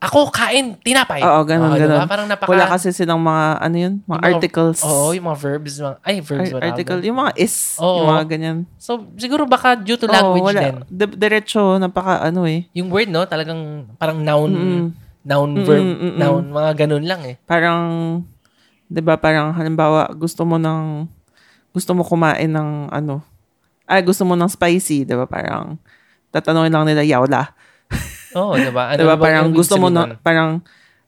[0.00, 1.20] ako, kain, tinapay.
[1.20, 2.08] Oo, ganun, Oh, ganun.
[2.08, 2.48] Parang napaka...
[2.48, 3.94] Wala kasi silang mga, ano yun?
[4.08, 4.78] Mga, yung articles.
[4.80, 5.74] Oo, yung mga verbs.
[5.76, 6.50] Mga, ay, verbs.
[6.56, 7.00] Ar- article.
[7.04, 7.76] Yung mga is.
[7.76, 8.00] Oo.
[8.00, 8.58] Yung mga ganyan.
[8.80, 10.62] So, siguro baka due to Oo, language wala.
[10.64, 10.76] din.
[10.88, 12.64] Di- diretso, napaka ano eh.
[12.72, 13.28] Yung word, no?
[13.28, 13.60] Talagang
[14.00, 14.84] parang noun, Mm-mm.
[15.20, 16.16] noun, verb, mm-mm.
[16.16, 17.36] noun, mga ganun lang eh.
[17.44, 17.80] Parang,
[18.88, 21.04] di ba parang halimbawa, gusto mo ng,
[21.76, 23.20] gusto mo kumain ng ano,
[23.84, 25.76] ay gusto mo ng spicy, di ba parang,
[26.32, 27.52] tatanungin lang nila, yawla.
[28.32, 28.92] Oo, di ba?
[28.92, 30.14] Ano di ba parang gusto mo nun?
[30.20, 30.62] parang,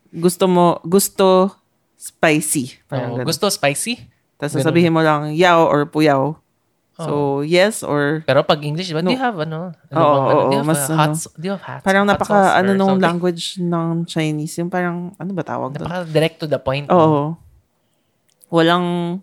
[0.08, 1.50] gusto mo, gusto
[1.94, 2.76] spicy.
[2.85, 3.26] Parang ganun.
[3.26, 3.98] gusto spicy?
[4.37, 4.62] Tapos ganun.
[4.62, 6.35] sasabihin mo lang, yaw or puyaw.
[6.92, 9.02] So, yes or Pero pag English, di ba?
[9.02, 9.11] Do No.
[9.11, 9.74] you have ano?
[9.90, 10.38] ano Oo, bang ano?
[10.38, 11.18] do you have mas a hot, ano.
[11.35, 13.06] do you have hot, Parang hot napaka, sauce ano nung something?
[13.08, 14.54] language ng Chinese.
[14.58, 15.88] Yung parang, ano ba tawag doon?
[15.88, 16.87] Napaka direct to the point.
[16.88, 17.35] Oo.
[18.48, 19.18] Walang,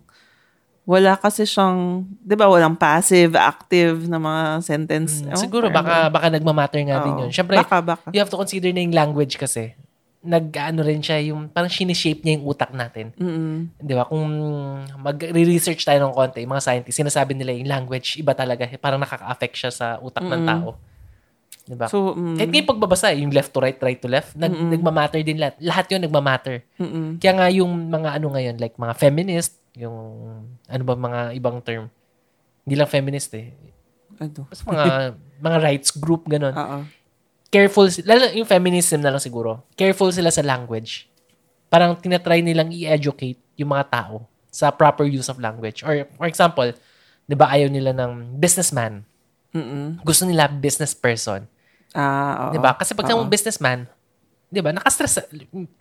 [0.82, 5.20] wala kasi siyang, di ba, walang passive, active na mga sentence.
[5.20, 7.20] Mm, ko, siguro baka baka nagmamatter nga din Oo.
[7.24, 7.30] yun.
[7.30, 8.08] Syempre, Baka, baka.
[8.10, 9.76] you have to consider na yung language kasi.
[10.20, 13.08] Nag-ano rin siya, yung parang sinishape niya yung utak natin.
[13.14, 13.72] Mm-mm.
[13.78, 14.04] Di ba?
[14.04, 14.26] Kung
[14.98, 18.68] mag-research tayo ng konti, mga scientists, sinasabi nila yung language, iba talaga.
[18.76, 20.50] Parang nakaka-affect siya sa utak ng Mm-mm.
[20.50, 20.68] tao.
[21.62, 21.86] Di ba?
[21.86, 25.38] So, mm, Kahit ngayon pagbabasa, yung left to right, right to left, nag, nagmamatter din
[25.38, 25.54] lahat.
[25.60, 26.66] Lahat yun nagmamatter.
[26.76, 27.06] mm-mm.
[27.16, 29.96] Kaya nga yung mga ano ngayon, like mga feminist, yung
[30.66, 31.86] ano ba mga ibang term.
[32.66, 33.54] Hindi lang feminist eh.
[34.18, 34.46] ano?
[34.50, 34.86] Basta mga
[35.46, 36.54] mga rights group, ganun.
[36.54, 36.78] Oo.
[37.50, 39.66] Careful, lalo yung feminism na lang siguro.
[39.74, 41.10] Careful sila sa language.
[41.66, 45.82] Parang tinatry nilang i-educate yung mga tao sa proper use of language.
[45.82, 46.70] Or, for example,
[47.26, 49.02] di ba ayaw nila ng businessman.
[49.50, 49.98] Mm-mm.
[50.06, 51.46] Gusto nila business person.
[51.94, 52.54] Ah, oo.
[52.54, 52.74] Di ba?
[52.78, 53.86] Kasi pag mong businessman,
[54.50, 55.26] di ba, nakastress.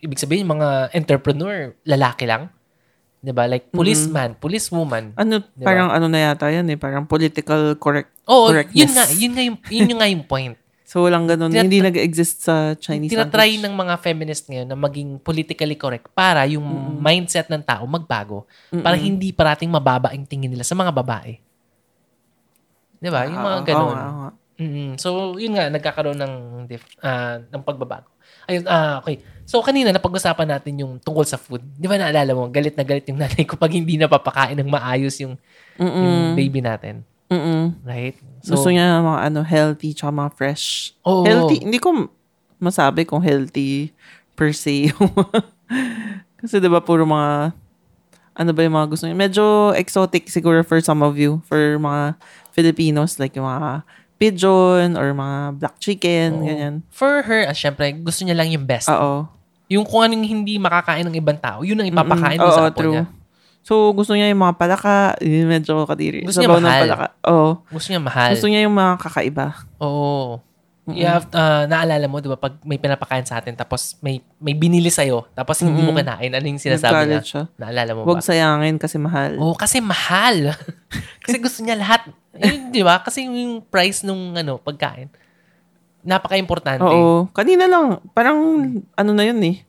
[0.02, 2.50] Ibig sabihin, yung mga entrepreneur, lalaki lang.
[3.20, 3.44] Di ba?
[3.46, 5.12] Like, policeman, policewoman.
[5.14, 5.68] Ano, Di ba?
[5.68, 6.80] parang ano na yata yan eh.
[6.80, 8.16] Parang political correct.
[8.26, 8.80] Oo, correctness.
[8.80, 10.56] yun nga, yun nga yung, yun yung nga yung point.
[10.90, 11.54] So, walang ganun.
[11.54, 16.50] Tinat- hindi nag-exist sa Chinese Tinatry ng mga feminist ngayon na maging politically correct para
[16.50, 16.66] yung
[16.98, 18.50] mindset ng tao magbago.
[18.74, 21.38] Para hindi parating mababa ang tingin nila sa mga babae.
[22.98, 23.22] Di ba?
[23.24, 23.86] Yung mga Oo, ganun.
[23.86, 24.32] oo oo nga.
[24.58, 26.34] Mm, So, yun nga, nagkakaroon ng,
[26.66, 28.10] dif- ah, ng pagbabago.
[28.50, 29.22] Ayun, ah, okay.
[29.46, 31.62] So, kanina, napag-usapan natin yung tungkol sa food.
[31.78, 35.18] Di ba naalala mo, galit na galit yung nanay ko pag hindi napapakain ng maayos
[35.22, 35.38] yung,
[35.78, 37.06] yung baby natin.
[37.30, 37.78] Mm-mm.
[37.86, 38.18] Right?
[38.42, 40.98] Gusto niya mga ano, healthy tsaka mga fresh.
[41.06, 41.30] Oo.
[41.30, 42.10] Healthy, hindi ko
[42.58, 43.94] masabi kung healthy
[44.36, 44.92] per se
[46.40, 47.56] kasi 'di ba puro mga
[48.40, 49.16] ano ba yung mga gusto niyo?
[49.20, 52.16] Medyo exotic siguro for some of you, for mga
[52.56, 53.84] Filipinos like yung mga
[54.20, 56.46] pigeon or mga black chicken, Oo.
[56.46, 56.74] ganyan.
[56.92, 58.92] For her, ah, syempre, gusto niya lang yung best.
[58.92, 59.26] Oo.
[59.72, 62.82] Yung kung anong hindi makakain ng ibang tao, yun ang ipapakain mo sa Oo, apo
[62.84, 62.94] true.
[62.94, 63.06] niya.
[63.64, 66.26] So, gusto niya yung mga palaka, yun medyo kadiri.
[66.26, 66.84] Gusto niya Sabaw ng mahal.
[66.84, 67.08] palaka.
[67.30, 67.50] Oo.
[67.70, 68.30] Gusto niya mahal.
[68.34, 69.48] Gusto niya yung mga kakaiba.
[69.80, 70.42] Oo.
[70.96, 74.56] You have, uh, naalala mo, di ba, pag may pinapakain sa atin, tapos may may
[74.56, 77.22] binili sa'yo, tapos hindi mo kinain, ano yung sinasabi niya?
[77.22, 77.44] Siya.
[77.60, 78.26] Naalala mo Huwag ba?
[78.26, 79.36] sayangin kasi mahal.
[79.38, 80.56] Oo, kasi mahal.
[81.26, 82.08] kasi gusto niya lahat.
[82.40, 83.04] Yun, di ba?
[83.04, 85.12] Kasi yung price nung ano, pagkain,
[86.04, 86.84] napaka-importante.
[86.84, 87.28] Oo.
[87.36, 88.38] Kanina lang, parang
[88.96, 89.66] ano na yun eh.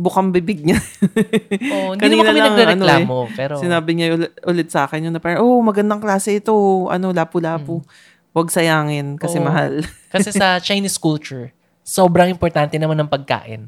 [0.00, 0.80] Bukang bibig niya.
[1.76, 3.54] Oo, hindi Kanina naman kami lang, nagre-reklamo, ano pero...
[3.60, 6.88] Sinabi niya ulit, ulit sa akin yun na parang, oh, magandang klase ito.
[6.88, 7.84] Ano, lapu-lapu.
[8.30, 9.36] Huwag sayangin kasi.
[9.36, 9.44] Oo.
[9.44, 9.82] mahal.
[10.12, 13.66] Kasi sa Chinese culture, sobrang importante naman ng pagkain.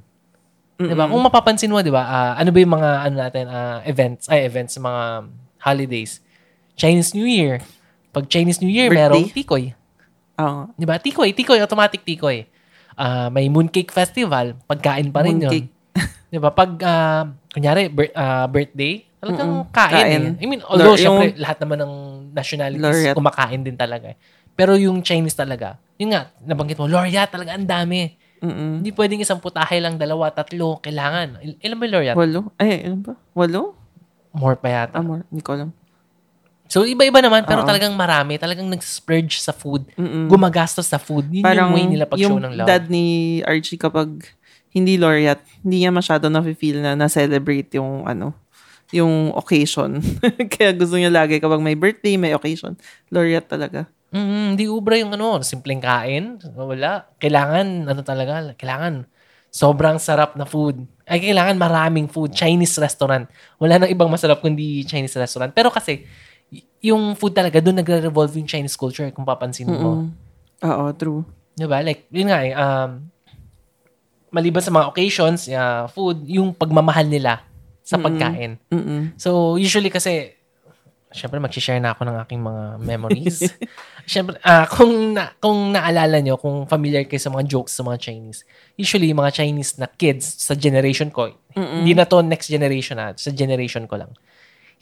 [0.76, 1.06] 'Di ba?
[1.06, 2.02] Kung mapapansin mo, 'di ba?
[2.02, 5.02] ah, ano ba yung mga ano natin ah, events, ay events, mga
[5.60, 6.18] holidays.
[6.74, 7.62] Chinese New Year.
[8.10, 9.06] Pag Chinese New Year, Birthday?
[9.22, 9.64] merong tikoy.
[10.36, 10.60] Oo.
[10.74, 10.98] 'Di ba?
[10.98, 12.46] Tikoy, tikoy, automatic tikoy.
[12.92, 15.70] Ah, may mooncake festival, pagkain pa rin Mooncake.
[15.70, 15.98] 'yun.
[16.30, 16.50] 'Di ba?
[16.50, 19.70] Pag ah, kunyari bir- ah, birthday, talagang Mm-mm.
[19.70, 19.94] kain.
[19.96, 20.22] Kain.
[20.34, 20.42] Eh.
[20.42, 21.92] I mean, although Lor- syempre yung- lahat naman ng
[22.32, 23.14] nationalities Laureate.
[23.14, 24.10] kumakain din talaga.
[24.10, 24.18] eh.
[24.52, 28.12] Pero yung Chinese talaga, yun nga, nabanggit mo, laureate talaga ang dami.
[28.42, 28.82] Mm-mm.
[28.82, 31.38] Hindi pwedeng isang putahe lang, dalawa, tatlo, kailangan.
[31.40, 32.16] Il- ilan ba yung laureate?
[32.18, 32.40] Walo?
[32.58, 33.12] Ay, ano ba?
[33.32, 33.78] Walo?
[34.34, 34.98] More pa yata.
[34.98, 35.70] Amor, hindi ko alam.
[36.66, 37.68] So, iba-iba naman, pero Oo.
[37.68, 38.40] talagang marami.
[38.40, 39.84] Talagang nag-splurge sa food.
[39.92, 40.26] Mm-mm.
[40.26, 41.28] Gumagastos sa food.
[41.28, 42.66] Yun Parang yung way nila pag-show yung ng love.
[42.66, 44.08] dad ni Archie kapag
[44.72, 48.32] hindi laureate, hindi niya masyado na-feel na na-celebrate yung ano,
[48.88, 50.00] yung occasion.
[50.56, 52.72] Kaya gusto niya lagi kapag may birthday, may occasion.
[53.12, 53.84] Laureate talaga.
[54.12, 56.36] Mm, hindi ubra yung ano, simpleng kain.
[56.52, 57.08] Wala.
[57.16, 59.08] Kailangan, ano talaga, kailangan
[59.52, 60.84] sobrang sarap na food.
[61.04, 62.32] Ay, kailangan maraming food.
[62.32, 63.28] Chinese restaurant.
[63.56, 65.52] Wala nang ibang masarap kundi Chinese restaurant.
[65.52, 66.04] Pero kasi,
[66.48, 70.08] y- yung food talaga, doon nagre-revolve yung Chinese culture kung papansin mo.
[70.64, 71.24] Oo, true.
[71.52, 71.84] Diba?
[71.84, 73.12] Like, yun nga eh, um,
[74.32, 77.44] maliban sa mga occasions, yeah, food, yung pagmamahal nila
[77.84, 78.56] sa pagkain.
[78.72, 79.12] Mm-mm.
[79.20, 80.32] So, usually kasi,
[81.12, 83.38] syempre mag-share na ako ng aking mga memories.
[84.12, 88.00] syempre, ah kung, na, kung naalala nyo, kung familiar kayo sa mga jokes sa mga
[88.00, 88.42] Chinese,
[88.74, 93.30] usually mga Chinese na kids sa generation ko, hindi na to next generation na, sa
[93.30, 94.10] generation ko lang,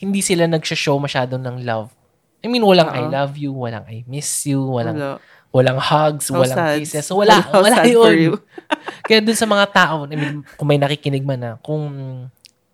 [0.00, 1.92] hindi sila nagsha-show masyado ng love.
[2.40, 3.12] I mean, walang I Oo.
[3.12, 5.20] love you, walang I miss you, walang Wala.
[5.52, 6.78] walang hugs, How walang sad.
[6.80, 7.04] kisses.
[7.04, 8.14] So, wala, How wala yun.
[8.16, 8.32] you.
[9.06, 11.84] Kaya dun sa mga tao, I mean, kung may nakikinig man na, kung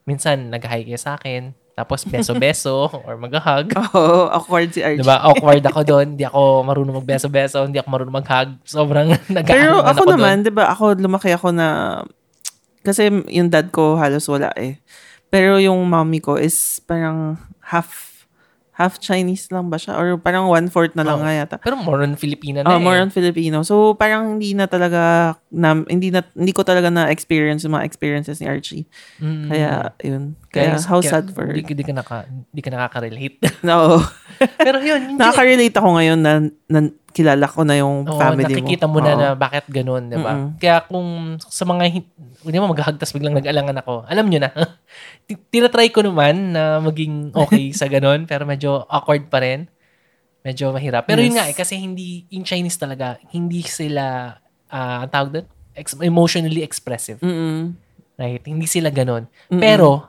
[0.07, 3.77] minsan nag-hi kayo sa akin, tapos beso-beso or mag-hug.
[3.93, 5.05] Oo, awkward si Archie.
[5.05, 5.21] Diba?
[5.21, 6.07] Awkward ako doon.
[6.17, 7.69] Hindi ako marunong magbeso-beso.
[7.69, 8.49] Hindi ako marunong mag-hug.
[8.65, 10.13] Sobrang nag Pero ako doon.
[10.17, 12.01] naman, 'di ba, ako lumaki ako na
[12.81, 14.81] kasi yung dad ko halos wala eh.
[15.29, 18.15] Pero yung mommy ko is parang half
[18.77, 21.25] half Chinese lang ba siya or parang one-fourth na lang Oo.
[21.25, 21.57] nga yata.
[21.59, 22.85] Pero more on Filipina na Oh, eh.
[22.85, 23.65] more on Filipino.
[23.65, 27.89] So parang hindi na talaga na, hindi na hindi ko talaga na experience yung mga
[27.89, 28.85] experiences ni Archie.
[29.17, 29.49] Mm.
[29.49, 29.71] Kaya
[30.05, 30.37] yun.
[30.57, 31.45] Kaya, how kaya sad for.
[31.47, 33.37] Hindi, hindi ka, naka, hindi ka nakaka-relate.
[33.69, 34.01] No.
[34.57, 35.19] Pero yun, hindi.
[35.19, 36.33] Nakaka-relate ako ngayon na,
[36.67, 36.79] na
[37.11, 38.61] kilala ko na yung Oo, family mo.
[38.61, 39.19] nakikita mo na Oo.
[39.19, 40.33] na bakit ganun, di ba?
[40.33, 40.49] Mm-mm.
[40.57, 41.09] Kaya kung
[41.41, 44.51] sa mga, hin- hindi mo maghahagtas biglang nag-alangan ako, alam nyo na.
[45.27, 49.65] Ti- Tinatry ko naman na maging okay sa ganun, pero medyo awkward pa rin.
[50.41, 51.05] Medyo mahirap.
[51.05, 51.37] Pero yun Yes.
[51.37, 54.37] nga eh, kasi hindi, in Chinese talaga, hindi sila,
[54.69, 57.19] ah, ang tawag doon, ex- emotionally expressive.
[57.19, 57.75] Mm-mm.
[58.15, 58.45] Right?
[58.45, 59.27] Hindi sila ganun.
[59.49, 59.59] Mm-mm.
[59.59, 60.05] Pero,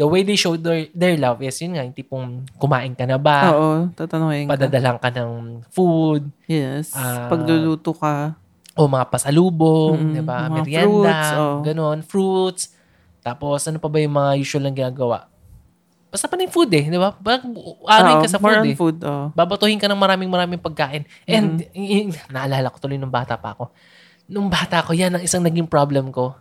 [0.00, 3.20] the way they show their, their love is, yun nga, yung tipong kumain ka na
[3.20, 3.52] ba?
[3.52, 4.56] Oo, tatanungin ka.
[4.56, 6.96] Padadalang ka ng food, Yes.
[6.96, 8.32] Ah, Pagluluto ka.
[8.72, 10.48] o mga pasalubong, Mm-mm, 'di ba?
[10.48, 11.56] Merienda, fruits, oh.
[11.60, 12.62] ganon, fruits.
[13.20, 15.28] Tapos ano pa ba yung mga usual lang ginagawa?
[16.08, 17.12] Basta pa na yung food eh, 'di ba?
[17.12, 17.44] Pag
[17.84, 18.74] aray ka sa food eh.
[18.74, 19.28] food, oh.
[19.36, 21.04] Babatuhin ka ng maraming maraming pagkain.
[21.28, 23.68] And y- y- naalala ko tuloy nung bata pa ako.
[24.30, 26.32] Nung bata ko, yan ang isang naging problem ko.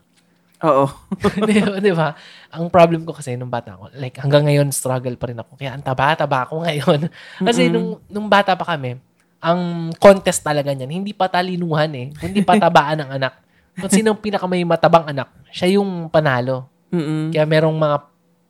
[0.59, 0.85] Oo.
[1.47, 2.09] di, ba, di ba?
[2.51, 5.55] Ang problem ko kasi nung bata ko, like hanggang ngayon struggle pa rin ako.
[5.55, 7.07] Kaya ang taba-taba ako ngayon.
[7.47, 8.99] kasi nung, nung bata pa kami,
[9.39, 13.33] ang contest talaga niyan, hindi pa talinuhan eh, kundi patabaan ng anak.
[13.79, 16.67] Kung sino ang pinakamay matabang anak, siya yung panalo.
[16.91, 17.31] Mm-mm.
[17.31, 17.97] Kaya merong mga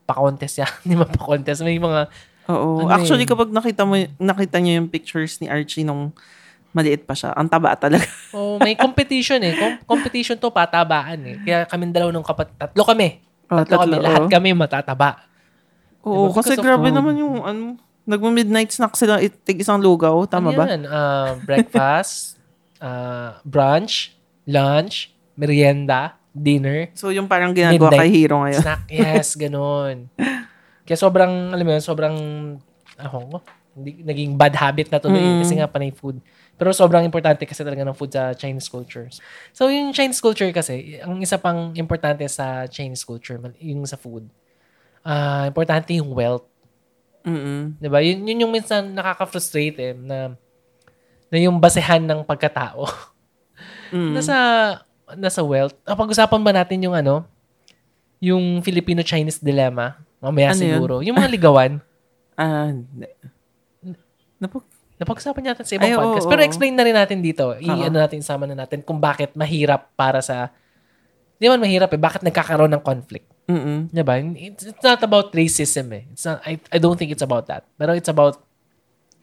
[0.09, 0.71] pa-contest yan.
[0.83, 1.61] Hindi man pa-contest.
[1.61, 2.09] May mga,
[2.49, 2.89] Oo.
[2.89, 3.29] Ano Actually, eh.
[3.29, 6.09] kapag nakita mo, nakita niyo yung pictures ni Archie nung
[6.71, 8.05] maliit pa siya, ang taba talaga.
[8.37, 9.53] oh, may competition eh.
[9.57, 11.35] Com- competition to, patabaan eh.
[11.41, 13.21] Kaya kami dalaw ng kapat, tatlo kami.
[13.49, 13.97] Oh, Tatlo, kami.
[13.97, 15.11] tatlo, Lahat kami matataba.
[16.05, 16.37] Oo, Diba?
[16.37, 20.65] kasi Because grabe naman yung, ano, nagma-midnight snack sila, itig isang lugaw, tama Ano ba?
[20.69, 22.37] Yan, ah, breakfast,
[22.81, 24.13] ah, brunch,
[24.45, 28.61] lunch, merienda, dinner, So, yung parang ginagawa Midnight kay Hero ngayon.
[28.61, 30.09] snack, yes, ganun.
[30.85, 32.15] Kaya sobrang, alam mo yun, sobrang,
[32.97, 33.37] ako ko,
[33.73, 35.39] hindi, naging bad habit na tuloy Mm.
[35.41, 36.17] kasi nga panay food.
[36.59, 39.07] Pero sobrang importante kasi talaga ng food sa Chinese culture.
[39.51, 44.27] So, yung Chinese culture kasi, ang isa pang importante sa Chinese culture, yung sa food,
[45.01, 46.43] ah importante yung wealth.
[47.23, 47.75] Mm-mm.
[47.77, 47.99] 'Di ba?
[47.99, 50.35] Yun, yun yung minsan nakaka-frustrate eh, na
[51.29, 52.87] na yung basehan ng pagkatao
[53.95, 54.13] Mm.
[54.15, 54.35] nasa
[55.17, 55.73] nasa wealth.
[55.83, 57.25] Ah, pag-usapan ba natin yung ano,
[58.21, 59.97] yung Filipino-Chinese dilemma?
[60.19, 60.75] Mamaya Ano yun?
[60.77, 60.95] siguro.
[61.01, 61.73] Yung mga ligawan.
[62.39, 63.03] Ah, hindi.
[64.39, 64.63] Napo,
[64.99, 66.27] Napag-usapan natin sa ibang Ay, podcast.
[66.27, 66.47] oo, Pero oo.
[66.51, 67.55] explain na rin natin dito.
[67.55, 70.51] I-ano natin, isama na natin kung bakit mahirap para sa...
[71.39, 71.99] Di man mahirap eh.
[72.03, 73.23] Bakit nagkakaroon ng conflict?
[73.47, 74.19] mm Diba?
[74.35, 76.03] It's, it's not about racism eh.
[76.11, 77.63] It's not, I, I don't think it's about that.
[77.79, 78.43] Pero it's about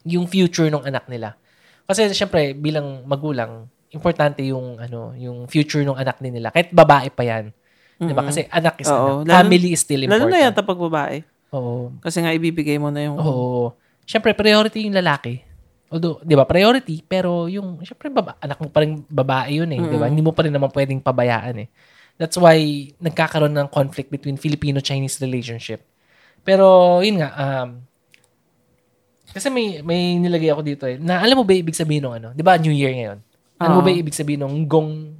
[0.08, 1.36] yung future ng anak nila.
[1.84, 6.56] Kasi syempre, bilang magulang, importante yung ano, yung future ng anak din nila.
[6.56, 7.52] Kahit babae pa yan.
[8.00, 8.24] Diba?
[8.24, 9.28] Kasi anak is Oo.
[9.28, 9.28] anak.
[9.28, 10.32] Lalo- Family is still Lalo important.
[10.32, 11.16] na yata pag babae.
[11.52, 11.92] Oo.
[12.00, 13.20] Kasi nga ibibigay mo na yung...
[13.20, 13.76] Oo.
[14.06, 15.42] Syempre, priority yung lalaki.
[15.90, 19.78] Although, di ba, priority, pero yung, syempre, baba, anak mo pa rin babae yun eh.
[19.82, 20.06] Di ba?
[20.06, 21.68] Hindi mo pa rin naman pwedeng pabayaan eh.
[22.16, 25.82] That's why, nagkakaroon ng conflict between Filipino-Chinese relationship.
[26.46, 27.82] Pero, yun nga, um,
[29.34, 32.28] kasi may, may nilagay ako dito eh, na alam mo ba ibig sabihin ng ano?
[32.32, 33.18] Di ba, New Year ngayon?
[33.58, 33.84] Ano mo Oo.
[33.84, 35.15] ba yung ibig sabihin ng gong,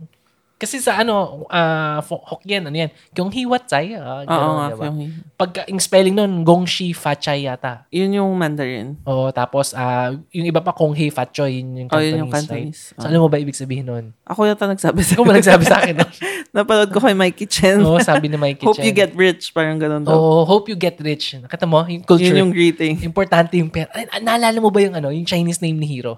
[0.56, 2.88] kasi sa ano, ah, Fo- Hokkien, ano yan?
[3.12, 4.66] Kyong hiwat chay, ah, Oo nga.
[4.66, 4.84] di ba?
[4.88, 4.98] Yung,
[5.32, 7.84] Pagka, yung spelling nun, gong shi fa chay yata.
[7.88, 8.96] yun yung Mandarin.
[9.04, 12.18] Oo, tapos ah yung iba pa kung hey fat choy, yun yung Oh, Cantonese, yun
[12.18, 12.40] yung right?
[12.40, 12.80] Cantonese.
[12.92, 14.04] So, alam mo ba ibig sabihin nun?
[14.24, 15.96] Ako yata nagsabi sa Ikaw ba nagsabi sa akin?
[16.56, 17.84] Napanood ko kay Mikey Chen.
[17.84, 18.88] Oo, sabi ni Mikey Hope Chen.
[18.88, 19.52] you get rich.
[19.52, 20.16] Parang ganun daw.
[20.16, 21.36] Oo, hope you get rich.
[21.36, 22.32] Nakita mo, yung culture.
[22.32, 22.96] Yun yung greeting.
[23.04, 23.92] Importante yung pera.
[23.92, 26.16] Ay, naalala mo ba yung ano, yung Chinese name ni Hero?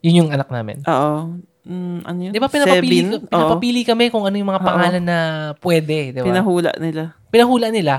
[0.00, 0.80] Yun yung anak namin.
[0.88, 1.36] Oo.
[1.68, 2.32] Mm, ano yun?
[2.32, 3.06] Di ba pinapapili, Sebin?
[3.20, 3.28] Oo.
[3.28, 4.68] pinapapili kami kung ano yung mga Oo.
[4.72, 5.18] pangalan na
[5.60, 6.26] pwede, di ba?
[6.26, 7.02] Pinahula nila.
[7.28, 7.94] Pinahula nila.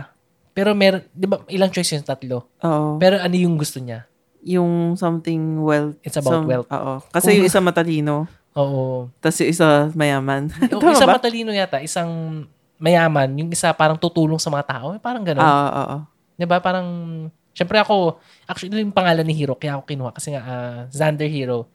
[0.57, 2.49] Pero meron, di ba, ilang choice yung tatlo?
[2.65, 2.97] Oo.
[2.97, 4.09] Pero ano yung gusto niya?
[4.39, 5.99] yung something wealth.
[5.99, 6.69] It's about some- wealth.
[6.71, 7.03] Oo.
[7.11, 8.23] Kasi yung isa matalino.
[8.55, 9.11] Oo.
[9.19, 10.47] Tapos yung isa mayaman.
[10.71, 11.19] Yung Tama isa ba?
[11.19, 12.43] matalino yata, isang
[12.79, 14.95] mayaman, yung isa parang tutulong sa mga tao.
[14.95, 15.43] Eh, Parang gano'n.
[15.43, 15.97] Oo, oo.
[16.39, 16.63] 'Di ba?
[16.63, 16.87] Parang
[17.51, 18.15] Syempre ako,
[18.47, 21.67] actually yung pangalan ni Hero kaya ako kinuha kasi nga ah, Xander Hero.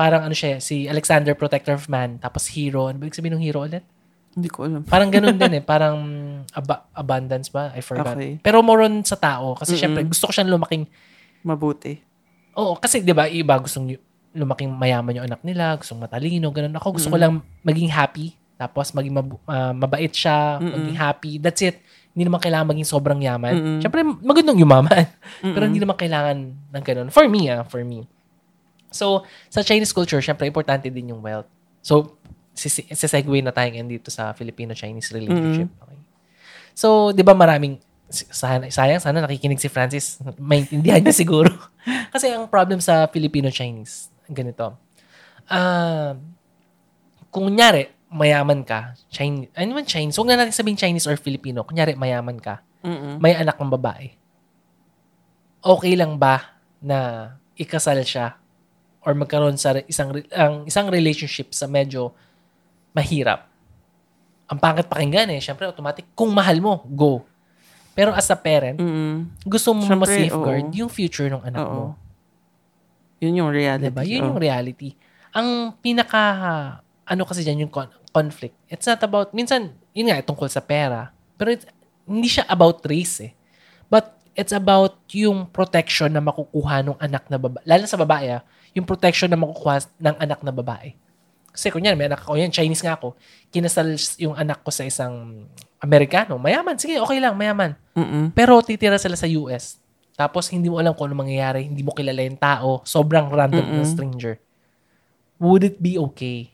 [0.00, 2.88] Parang ano siya, si Alexander Protector of Man, tapos Hero.
[2.88, 3.84] Ano ba sabihin ng Hero ulit?
[4.32, 4.80] Hindi ko alam.
[4.88, 5.96] Parang ganun din eh, parang
[6.56, 7.68] aba- abundance ba?
[7.76, 8.16] I forgot.
[8.16, 8.40] Okay.
[8.40, 10.88] Pero more on sa tao kasi syempre gusto ko siyang lumaking
[11.44, 12.00] Mabuti.
[12.56, 13.96] Oo, kasi 'di ba, iba gustong
[14.32, 16.76] lumaking mayaman yung anak nila, gustong matalino, ganun.
[16.76, 21.32] Ako gusto ko lang maging happy, tapos maging mabu- ah, mabait siya, maging happy.
[21.40, 21.80] That's it.
[22.12, 23.52] Hindi naman kailangan maging sobrang yaman.
[23.54, 23.78] Mm-mm.
[23.80, 25.04] Siyempre, magandang yumaman.
[25.54, 26.36] Pero hindi naman kailangan
[26.72, 27.08] ng ganun.
[27.08, 28.04] For me, ah, for me.
[28.90, 31.48] So, sa Chinese culture, syempre, importante din yung wealth.
[31.80, 32.18] So,
[32.54, 35.70] sisegue na tayo ngayon dito sa Filipino-Chinese relationship.
[35.80, 35.98] Okay.
[36.74, 37.78] So, di ba maraming,
[38.10, 40.18] sana, sayang, sana nakikinig si Francis.
[40.36, 41.50] Maintindihan niya siguro.
[42.14, 44.76] Kasi ang problem sa Filipino-Chinese, ganito.
[45.46, 46.18] Ah,
[47.30, 51.62] kung kunyari, mayaman ka, Chinese, ano man Chinese, huwag na natin sabihin Chinese or Filipino.
[51.62, 53.22] Kunyari, mayaman ka, Mm-mm.
[53.22, 54.10] may anak ng babae.
[55.62, 58.40] Okay lang ba na ikasal siya
[59.00, 62.12] or magkaroon sa isang ang isang relationship sa medyo
[62.92, 63.48] mahirap?
[64.50, 65.40] Ang pangit pakinggan eh.
[65.40, 66.10] Siyempre, automatic.
[66.12, 67.22] Kung mahal mo, go.
[67.94, 69.30] Pero as a parent, Mm-mm.
[69.46, 70.74] gusto mo Siyempre, ma-safeguard oo.
[70.74, 71.74] yung future ng anak Oo.
[71.74, 71.86] mo.
[73.22, 73.86] Yun yung reality.
[73.92, 74.02] Diba?
[74.02, 74.26] Yun Oo.
[74.32, 74.88] yung reality.
[75.30, 76.22] Ang pinaka,
[77.06, 78.56] ano kasi dyan yung con- conflict.
[78.66, 81.14] It's not about, minsan, yun nga, tungkol sa pera.
[81.38, 81.62] Pero it,
[82.10, 83.32] hindi siya about race eh.
[83.86, 87.62] But it's about yung protection na makukuha ng anak na babae.
[87.66, 90.94] Lalo sa babae ah, yung protection na makukuha ng anak na babae.
[91.50, 93.18] Kasi kunyari, may anak ako, yan, Chinese nga ako,
[93.50, 95.44] kinasal yung anak ko sa isang
[95.82, 97.74] Amerikano, mayaman, sige, okay lang, mayaman.
[97.96, 98.30] Mm-mm.
[98.30, 99.80] Pero titira sila sa US.
[100.14, 103.82] Tapos hindi mo alam kung ano mangyayari, hindi mo kilala yung tao, sobrang random na
[103.82, 104.36] stranger.
[105.40, 106.52] Would it be okay?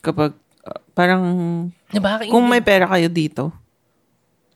[0.00, 0.32] Kapag,
[0.64, 1.22] uh, parang,
[1.92, 2.24] Diba?
[2.26, 3.52] kung Hindi- may pera kayo dito,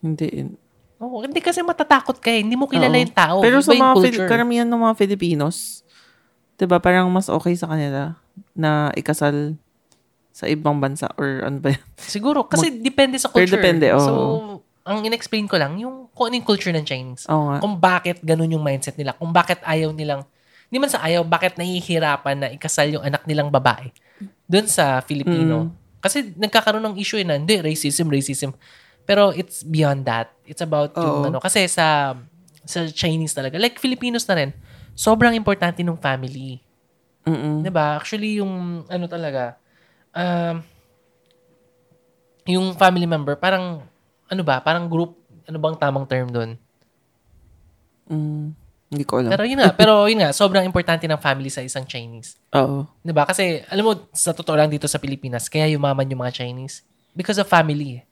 [0.00, 0.48] hindi.
[0.96, 2.40] Oo, hindi kasi matatakot ka eh.
[2.40, 3.02] Hindi mo kilala Oo.
[3.04, 3.36] yung tao.
[3.44, 4.28] Pero Iba sa yung mga, Fili- culture.
[4.28, 5.83] karamihan ng mga Filipinos,
[6.58, 8.14] 'di ba parang mas okay sa kanila
[8.54, 9.58] na ikasal
[10.34, 11.84] sa ibang bansa or ano ba yan?
[11.94, 13.54] Siguro, kasi depende sa culture.
[13.54, 14.02] depende, oo.
[14.02, 14.12] So,
[14.82, 17.30] ang in-explain ko lang, yung kung ano yung culture ng Chinese.
[17.30, 17.58] Oo nga.
[17.62, 19.14] Kung bakit ganun yung mindset nila.
[19.14, 20.26] Kung bakit ayaw nilang,
[20.68, 23.94] hindi man sa ayaw, bakit nahihirapan na ikasal yung anak nilang babae.
[24.50, 25.70] Doon sa Filipino.
[25.70, 26.02] Mm.
[26.02, 28.52] Kasi nagkakaroon ng issue eh na, hindi, racism, racism.
[29.06, 30.34] Pero it's beyond that.
[30.44, 31.26] It's about yung Oo.
[31.30, 32.18] ano, kasi sa
[32.64, 34.50] sa Chinese talaga, like Filipinos na rin,
[34.94, 36.62] sobrang importante ng family.
[37.26, 37.62] Mm-mm.
[37.64, 37.98] 'Di ba?
[37.98, 39.58] Actually yung ano talaga
[40.14, 40.62] um
[42.44, 43.80] yung family member, parang,
[44.28, 45.16] ano ba, parang group,
[45.48, 46.50] ano bang tamang term doon?
[48.04, 48.52] Mm,
[48.92, 49.32] hindi ko alam.
[49.32, 52.36] Pero yun nga, pero yun nga, sobrang importante ng family sa isang Chinese.
[52.52, 52.84] Oo.
[53.00, 53.24] 'Di ba?
[53.24, 56.84] Kasi alam mo sa totoo lang dito sa Pilipinas, kaya yumaman yung mga Chinese
[57.16, 58.04] because of family.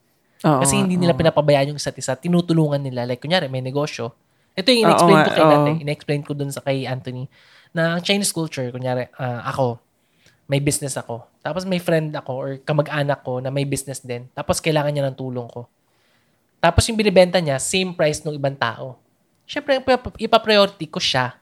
[0.43, 1.21] Oo, Kasi hindi nila oo.
[1.21, 3.05] pinapabayaan yung isa't isa, tinutulungan nila.
[3.05, 4.17] Like kunyari may negosyo.
[4.53, 5.45] Ito yung in-explain Oo ko kay.
[5.45, 7.25] Nate, in-explain ko dun sa kay Anthony
[7.73, 9.81] na ang Chinese culture, kunyari ah, ako,
[10.45, 11.25] may business ako.
[11.41, 14.29] Tapos may friend ako or kamag-anak ko na may business din.
[14.37, 15.65] Tapos kailangan niya ng tulong ko.
[16.61, 18.95] Tapos yung binibenta niya, same price ng ibang tao.
[19.43, 21.35] Siyempre, ipa- ipa-priority ko siya.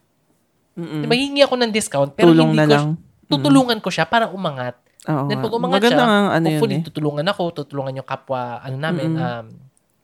[0.73, 1.05] Mm-mm.
[1.05, 2.89] Diba, hingi ako ng discount, pero Tulong hindi na ko, lang.
[3.29, 4.79] tutulungan ko siya para umangat.
[5.05, 6.87] Oo Then pag umangat Maganda siya, nga ang ano hopefully yun eh.
[6.87, 9.45] tutulungan ako, tutulungan yung kapwa, ano namin, um,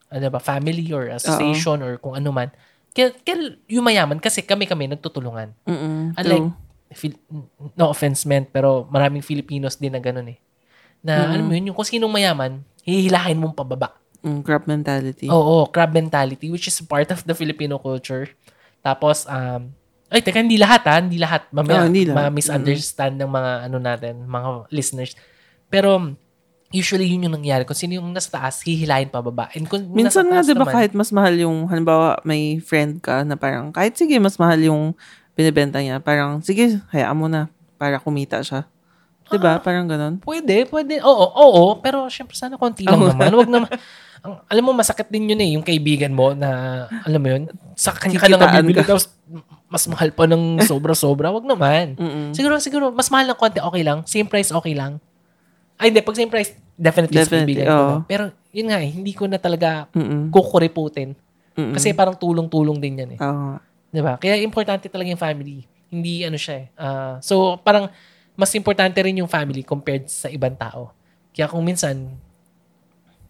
[0.09, 2.49] ano ba, family or association or kung ano man.
[2.97, 5.53] Kaya, kaya yumayaman kasi kami-kami nagtutulungan.
[5.69, 6.17] Mm-mm.
[6.17, 6.49] Unlike.
[6.97, 7.21] Fil-
[7.77, 10.41] no offense meant, pero maraming Filipinos din na ganun eh.
[11.05, 13.93] Na, alam mo yun, yung kung sinong mayaman, hihilahin mong pababa.
[14.25, 15.29] Mm, crap mentality.
[15.29, 18.25] Oo, crab mentality, which is part of the Filipino culture.
[18.81, 19.69] Tapos, um,
[20.09, 21.51] ay, teka, hindi lahat ha, hindi lahat.
[21.53, 22.31] Mamaya, Oo, hindi lahat.
[22.31, 25.13] ma-misunderstand ng mga, ano natin, mga listeners.
[25.69, 26.15] Pero,
[26.71, 27.63] usually yun yung nangyayari.
[27.63, 29.47] Kung sino yung nasa taas, hihilahin pababa.
[29.55, 33.39] And kung Minsan nga, di ba, kahit mas mahal yung, halimbawa, may friend ka na
[33.39, 34.91] parang, kahit sige, mas mahal yung
[35.37, 37.47] binibenta niya, parang, sige, hayaan mo na,
[37.79, 38.67] para kumita siya.
[39.27, 39.59] Di ba?
[39.59, 40.23] Parang ganun.
[40.23, 41.03] Pwede, pwede.
[41.03, 43.31] Oo, oo, pero syempre sana konti lang naman.
[43.35, 43.71] Wag naman.
[44.23, 47.43] Ang, alam mo, masakit din yun eh, yung kaibigan mo na, alam mo yun,
[47.75, 48.87] sa kanya ka lang Kikitaan bibili, ka.
[48.87, 49.11] tapos
[49.67, 51.27] mas mahal pa ng sobra-sobra.
[51.29, 51.99] Wag naman.
[51.99, 52.31] Mm-mm.
[52.31, 54.07] Siguro, siguro, mas mahal ng konti, okay lang.
[54.07, 55.03] Same price, okay lang.
[55.77, 56.01] Ay, hindi.
[56.01, 58.01] Pag same price, definitely, Definitely, oo.
[58.01, 58.05] na.
[58.09, 60.33] Pero, yun nga eh, hindi ko na talaga Mm-mm.
[60.33, 61.13] kukuriputin.
[61.53, 61.73] Mm-mm.
[61.73, 63.19] Kasi parang tulong-tulong din yan eh.
[63.21, 63.57] Oo nga.
[63.93, 64.13] Di ba?
[64.17, 65.63] Kaya importante talaga yung family.
[65.87, 66.67] Hindi ano siya eh.
[66.75, 67.87] Ah, so, parang
[68.37, 70.93] mas importante rin yung family compared sa ibang tao.
[71.33, 72.17] Kaya kung minsan,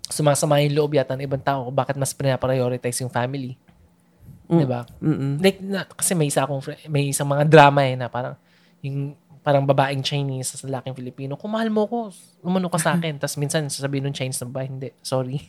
[0.07, 3.59] sumasama yung loob yata ng ibang tao, bakit mas prioritize yung family?
[4.47, 4.59] Mm.
[4.63, 4.81] Di ba?
[5.03, 5.33] Mm-mm.
[5.43, 8.35] Like, na, kasi may isa akong, may isang mga drama eh na parang,
[8.79, 9.15] yung
[9.47, 12.11] parang babaeng Chinese sa lalaking Filipino, kung mahal mo ko,
[12.43, 13.15] umano ka sa akin.
[13.15, 15.39] Tapos minsan, sasabihin ng Chinese na babae, hindi, sorry.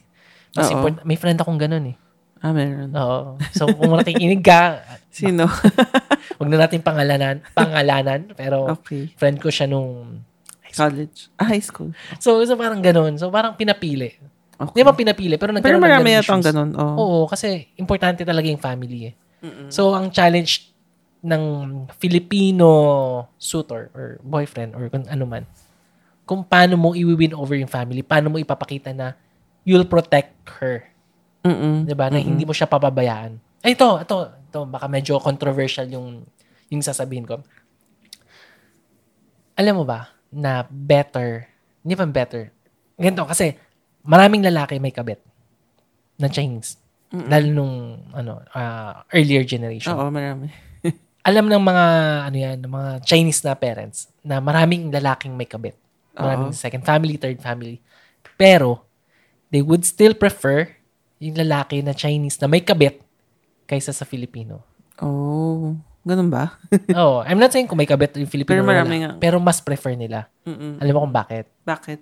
[0.54, 0.78] Mas Oo.
[0.78, 1.96] important, may friend akong ganun eh.
[2.38, 2.94] Ah, meron.
[2.94, 3.34] Oo.
[3.58, 5.50] So, kung nakikinig ka, Sino?
[6.38, 9.10] Wag na natin pangalanan, pangalanan, pero okay.
[9.18, 10.22] friend ko siya nung
[10.68, 11.32] College.
[11.34, 11.90] Ah, high school.
[12.22, 13.18] So, so parang ganun.
[13.18, 14.14] So, parang pinapili.
[14.54, 14.78] Okay.
[14.78, 16.70] Hindi ba pinapili, pero Pero nagkaroon marami ng yata ang ganun.
[16.78, 16.94] Oh.
[17.02, 19.14] Oo, kasi importante talaga yung family eh.
[19.72, 20.70] So, ang challenge
[21.22, 21.42] ng
[21.98, 22.68] Filipino
[23.38, 25.44] suitor or boyfriend or kung ano man,
[26.28, 29.18] kung paano mo i-win over yung family, paano mo ipapakita na
[29.66, 30.86] you'll protect her.
[31.42, 31.86] Mm-mm.
[31.86, 32.10] 'di ba?
[32.10, 33.38] Na hindi mo siya papabayaan.
[33.62, 36.22] Ay ito, ito, ito baka medyo controversial yung
[36.68, 37.42] yung sasabihin ko.
[39.58, 41.48] Alam mo ba na better,
[41.82, 42.52] hindi pa better.
[42.94, 43.56] Ganito kasi
[44.06, 45.18] maraming lalaki may kabit
[46.18, 46.78] na Chinese.
[47.08, 47.74] Lalo nung
[48.12, 49.96] ano, ah, earlier generation.
[49.96, 50.52] Oo, marami.
[51.28, 51.84] Alam ng mga
[52.24, 55.76] ano yan, ng mga Chinese na parents na maraming lalaking may kabit.
[56.16, 57.84] Maraming second family, third family.
[58.40, 58.88] Pero
[59.52, 60.72] they would still prefer
[61.20, 63.04] yung lalaki na Chinese na may kabit
[63.68, 64.64] kaysa sa Filipino.
[64.98, 66.56] Oh, ganun ba?
[66.98, 69.12] oh, I'm not saying kung may kabit yung Filipino Pero marami nga.
[69.20, 70.26] pero mas prefer nila.
[70.48, 70.80] Mm-mm.
[70.80, 71.44] Alam mo kung bakit?
[71.62, 72.00] Bakit?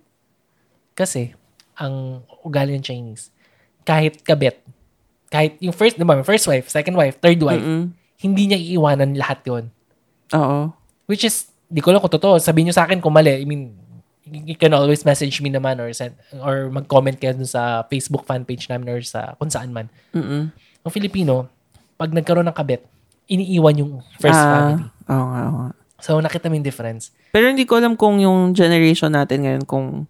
[0.97, 1.35] Kasi
[1.77, 3.29] ang ugali ng Chinese,
[3.85, 4.63] kahit kabit,
[5.29, 7.93] kahit yung first, diba, first wife, second wife, third wife, Mm-mm.
[8.21, 9.65] Hindi niya iiwanan lahat yon
[10.35, 10.73] Oo.
[11.07, 12.41] Which is, di ko lang kung totoo.
[12.41, 13.31] Sabihin nyo sa akin kung mali.
[13.31, 13.77] I mean,
[14.27, 18.43] you can always message me naman or send, or mag-comment kayo dun sa Facebook fan
[18.43, 19.87] page namin or sa kung saan man.
[20.11, 20.51] Mm-mm.
[20.83, 21.47] Ang Filipino,
[21.95, 22.83] pag nagkaroon ng kabit,
[23.31, 24.85] iniiwan yung first Ah, family.
[25.07, 25.71] Oo nga, oo nga.
[26.03, 27.15] So, nakita mo yung difference.
[27.33, 30.05] Pero hindi ko alam kung yung generation natin ngayon kung...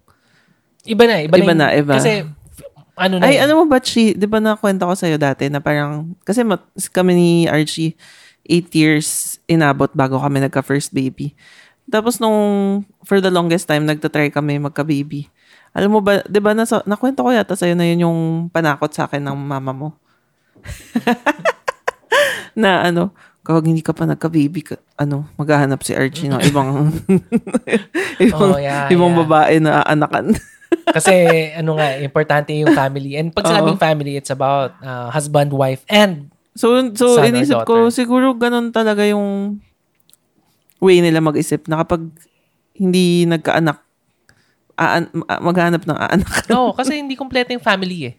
[0.87, 1.95] Iba na, iba, Iba na, na, iba.
[1.99, 2.27] Kasi,
[2.97, 4.17] ano na Ay, ano mo ba, Chi?
[4.17, 6.17] Di ba nakwento ko sa'yo dati na parang...
[6.25, 7.93] Kasi mat, kami ni Archie,
[8.49, 11.37] eight years inabot bago kami nagka-first baby.
[11.87, 15.29] Tapos nung, for the longest time, nagtatry kami magka-baby.
[15.77, 18.19] Alam mo ba, di ba, nasa, nakwento ko yata sa'yo na yun yung
[18.51, 19.89] panakot sa akin ng mama mo.
[22.57, 23.13] na ano,
[23.47, 26.91] kapag hindi ka pa nagka-baby, ka, ano, maghahanap si Archie ng ibang,
[28.25, 29.21] ibang, Oh, yeah, ibang yeah.
[29.23, 30.35] babae na anakan.
[30.97, 31.13] Kasi,
[31.55, 33.15] ano nga, importante yung family.
[33.15, 33.85] And pag sinabing Oo.
[33.85, 39.05] family, it's about uh, husband, wife, and So, so Son inisip ko, siguro ganun talaga
[39.05, 39.61] yung
[40.81, 42.09] way nila mag-isip na kapag
[42.73, 43.77] hindi nagkaanak,
[44.73, 46.33] aan, ma- maghanap ng aanak.
[46.53, 48.15] No, kasi hindi kompleto yung family eh.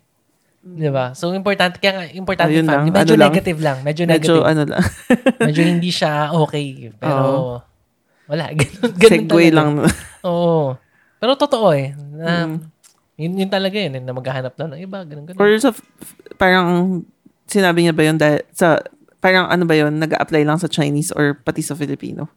[0.61, 1.17] 'Di ba?
[1.17, 2.89] So importante kaya nga importante Ayun yung family.
[2.89, 3.31] lang, Medyo ano lang.
[3.33, 4.45] negative lang, medyo Medyo negative.
[4.45, 4.83] ano lang.
[5.49, 7.55] Medyo hindi siya okay, pero Oo.
[8.27, 9.57] wala ganun, ganun Segway talaga.
[9.57, 9.69] lang.
[10.25, 10.77] Oo.
[11.17, 11.93] Pero totoo eh.
[12.13, 12.57] Na, Mm.
[13.17, 15.41] Yun, yun talaga yun, eh, na maghahanap daw ng iba, ganun, ganun.
[15.41, 15.73] Or sa,
[16.37, 17.01] parang,
[17.49, 18.77] sinabi niya ba yun dahil, sa,
[19.17, 22.29] parang ano ba yun, nag apply lang sa Chinese or pati sa Filipino?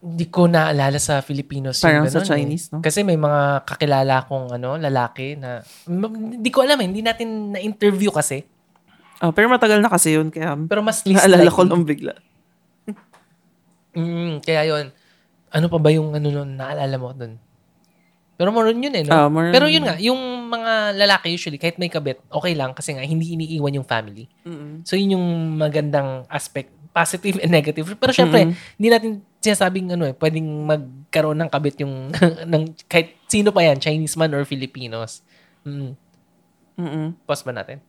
[0.00, 2.70] Hindi ko naalala sa Filipinos yung Parang sa ganun, Chinese, eh.
[2.72, 2.80] no?
[2.80, 8.08] Kasi may mga kakilala kong ano, lalaki na, hindi ko alam eh, hindi natin na-interview
[8.08, 8.40] kasi.
[9.20, 11.54] Oh, pero matagal na kasi yun, kaya Pero mas least naalala likely.
[11.54, 12.14] ko lang bigla.
[13.92, 14.86] Mm, kaya yun.
[15.52, 17.36] Ano pa ba yung ano nun, naalala mo dun?
[18.40, 19.12] Pero more yun eh, no?
[19.12, 19.84] Ah, more Pero yun.
[19.84, 23.86] nga, yung mga lalaki usually, kahit may kabit, okay lang kasi nga, hindi iniiwan yung
[23.86, 24.26] family.
[24.42, 24.82] Mm-mm.
[24.82, 25.26] So, yun yung
[25.60, 27.86] magandang aspect, positive and negative.
[27.94, 32.10] Pero syempre, hindi natin sinasabing ano eh, pwedeng magkaroon ng kabit yung,
[32.52, 35.20] ng, kahit sino pa yan, Chinese man or Filipinos.
[35.62, 35.94] Mm.
[36.80, 37.06] Mm-mm.
[37.28, 37.84] Pause ba natin?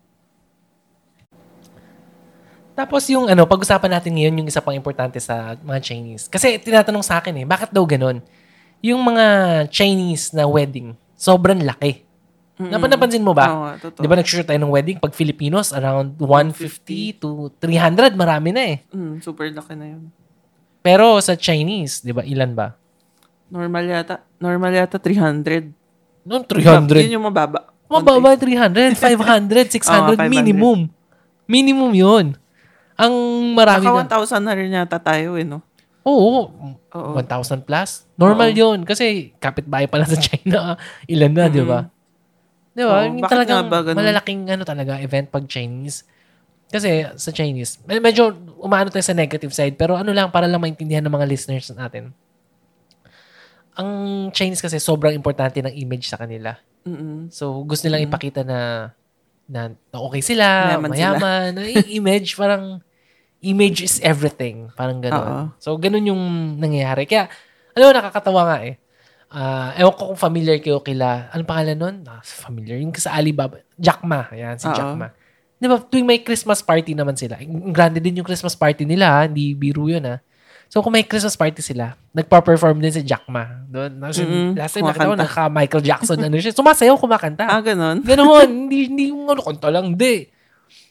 [2.74, 6.26] Tapos yung ano, pag-usapan natin ngayon yung isa pang importante sa mga Chinese.
[6.26, 8.18] Kasi tinatanong sa akin eh, bakit daw ganun?
[8.82, 9.26] Yung mga
[9.70, 12.02] Chinese na wedding, sobrang laki.
[12.58, 13.48] Napa- Napansin mo ba?
[13.50, 14.02] Oo totoo.
[14.02, 14.98] Di ba nag-shoot tayo ng wedding?
[14.98, 18.78] Pag Filipinos, around 150 to 300, marami na eh.
[18.90, 20.10] Mm, super laki na yun.
[20.82, 22.78] Pero sa Chinese, di ba, ilan ba?
[23.50, 25.70] Normal yata, normal yata 300.
[26.26, 27.06] Noon, 300.
[27.06, 27.70] Yun yung mababa.
[27.86, 30.30] Mababa 300, 500, 600, 500.
[30.30, 30.90] minimum.
[31.46, 32.26] Minimum yun.
[32.98, 33.14] Ang
[33.58, 34.06] marami na.
[34.06, 35.62] Naka 1,000 na rin yata tayo eh, no?
[36.04, 36.52] Oo,
[36.94, 37.12] Oo.
[37.16, 38.04] 1,000 plus.
[38.20, 38.84] Normal yun.
[38.84, 40.76] Kasi kapitbahay pa lang sa China.
[41.12, 41.88] Ilan na, di ba?
[42.76, 43.08] Di ba?
[43.08, 44.02] Oo, talagang ba ganun?
[44.04, 46.04] malalaking ano talaga, event pag Chinese.
[46.74, 50.58] Kasi sa Chinese, med- medyo umaano tayo sa negative side, pero ano lang, para lang
[50.58, 52.10] maintindihan ng mga listeners natin.
[53.78, 53.90] Ang
[54.34, 56.58] Chinese kasi sobrang importante ng image sa kanila.
[56.84, 57.30] Mm-mm.
[57.30, 58.90] So, gusto nilang ipakita na
[59.46, 61.52] na na okay sila, Mayaman mayaman.
[61.54, 61.58] sila.
[61.58, 62.80] na image, parang
[63.44, 64.72] image is everything.
[64.74, 65.06] Parang Oo.
[65.06, 65.30] gano'n.
[65.60, 66.24] So, ganun yung
[66.58, 67.04] nangyayari.
[67.04, 67.28] Kaya,
[67.76, 68.76] alam mo, nakakatawa nga eh.
[69.34, 71.96] Ah, ewan ko kung familiar kayo kila, anong pangalan nun?
[72.06, 72.78] Ah, familiar.
[72.78, 73.60] Yung sa Alibaba.
[73.76, 74.30] Jack Ma.
[74.30, 74.78] Ayan, si Oo.
[74.78, 75.10] Jack Ma.
[75.58, 77.40] Di ba, tuwing may Christmas party naman sila.
[77.42, 79.22] Ang Grande din yung Christmas party nila, ha?
[79.26, 80.20] hindi biro yun ha.
[80.74, 83.46] So, kung may Christmas party sila, nagpa-perform din si Jack Ma.
[83.70, 84.58] Doon, last Mm-mm.
[84.58, 86.50] last time nakita ko, naka Michael Jackson, ano siya.
[86.50, 87.46] Sumasayaw, kumakanta.
[87.46, 88.02] Ah, ganun?
[88.02, 88.50] Ganon.
[88.66, 89.94] hindi, hindi yung ano, kanta lang.
[89.94, 90.34] Hindi.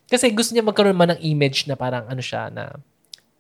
[0.07, 2.79] Kasi gusto niya magkaroon man ng image na parang ano siya, na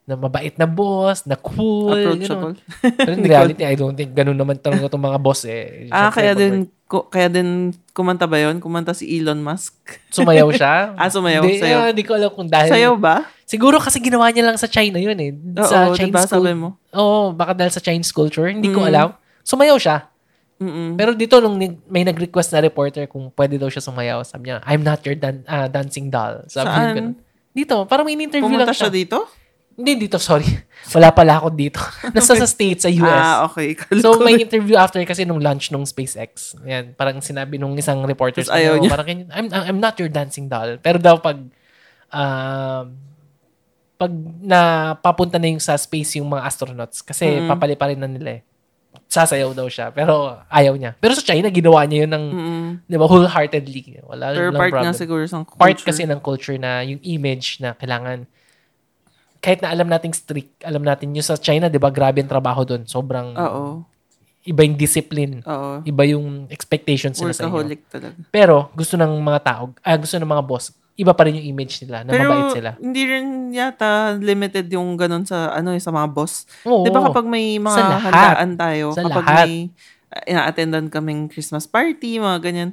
[0.02, 1.94] na mabait na boss, na cool.
[1.94, 2.58] Approachable.
[2.82, 5.86] Pero in reality, I don't think ganun naman talaga itong mga boss eh.
[5.94, 8.58] Ah, kaya din, ko, kaya din kumanta ba yun?
[8.58, 9.78] Kumanta si Elon Musk.
[10.10, 10.74] Sumayaw siya.
[10.98, 11.78] Ah, sumayaw, Hindi, sayaw.
[11.78, 12.74] ah, hindi ko alam kung dahil.
[12.74, 13.30] Sayaw ba?
[13.52, 15.30] Siguro kasi ginawa niya lang sa China yun eh.
[15.30, 16.68] Oo, sa diba Chinese sabi cul- mo?
[16.90, 18.48] Oo, baka dahil sa Chinese culture.
[18.48, 18.88] Hindi ko Mm.
[18.88, 19.08] alam.
[19.42, 20.08] Sumayaw siya.
[20.56, 20.94] Mm-mm.
[20.94, 24.80] Pero dito, nung may nag-request na reporter kung pwede daw siya sumayaw, sabi niya, I'm
[24.80, 26.46] not your dan- ah, dancing doll.
[26.46, 26.96] Sabi niya Saan?
[26.96, 27.14] ganun.
[27.50, 28.96] Dito, parang may in-interview Pumunta lang siya siya.
[28.96, 29.18] dito?
[29.72, 30.46] Hindi dito, sorry.
[30.94, 31.80] Wala pala ako dito.
[32.14, 33.10] Nasa sa States, sa US.
[33.10, 33.74] Ah, okay.
[33.74, 36.54] Kala So, ko- may interview after kasi nung launch nung SpaceX.
[36.62, 39.96] Yan, parang sinabi nung isang reporter, Tapos ayaw "Oh, niya." parang, ganyan, I'm, I'm not
[39.96, 40.78] your dancing doll.
[40.78, 41.42] Pero daw pag,
[42.08, 42.84] um,
[44.02, 44.10] pag
[44.42, 44.60] na
[44.98, 47.46] papunta na yung sa space yung mga astronauts, kasi Mm-mm.
[47.46, 48.42] papaliparin na nila eh.
[49.06, 50.98] Sasayaw daw siya, pero ayaw niya.
[50.98, 52.68] Pero sa China, ginawa niya yun ng, Mm-mm.
[52.90, 54.02] di ba, wholeheartedly.
[54.02, 55.60] Wala Pero lang part problem nga siguro sa culture.
[55.62, 58.26] part kasi ng culture na yung image na kailangan
[59.42, 62.62] kahit na alam nating strict, alam natin yung sa China, 'di ba, grabe ang trabaho
[62.62, 62.86] doon.
[62.86, 63.82] Sobrang Oo.
[64.46, 65.82] iba yung discipline, Oo.
[65.82, 67.74] iba yung expectations nila sa inyo.
[67.90, 68.14] Talaga.
[68.30, 71.82] Pero gusto ng mga tao, ah, gusto ng mga boss, iba pa rin yung image
[71.82, 72.70] nila na Pero mabait sila.
[72.76, 76.44] hindi rin yata limited yung ganun sa ano eh, sa mga boss.
[76.62, 76.84] Oo.
[76.84, 78.12] 'Di ba kapag may mga Sa lahat.
[78.12, 79.36] handaan tayo, Sa kapag lahat.
[79.42, 79.52] may
[80.08, 82.70] uh, ina-attendan kaming Christmas party, mga ganyan,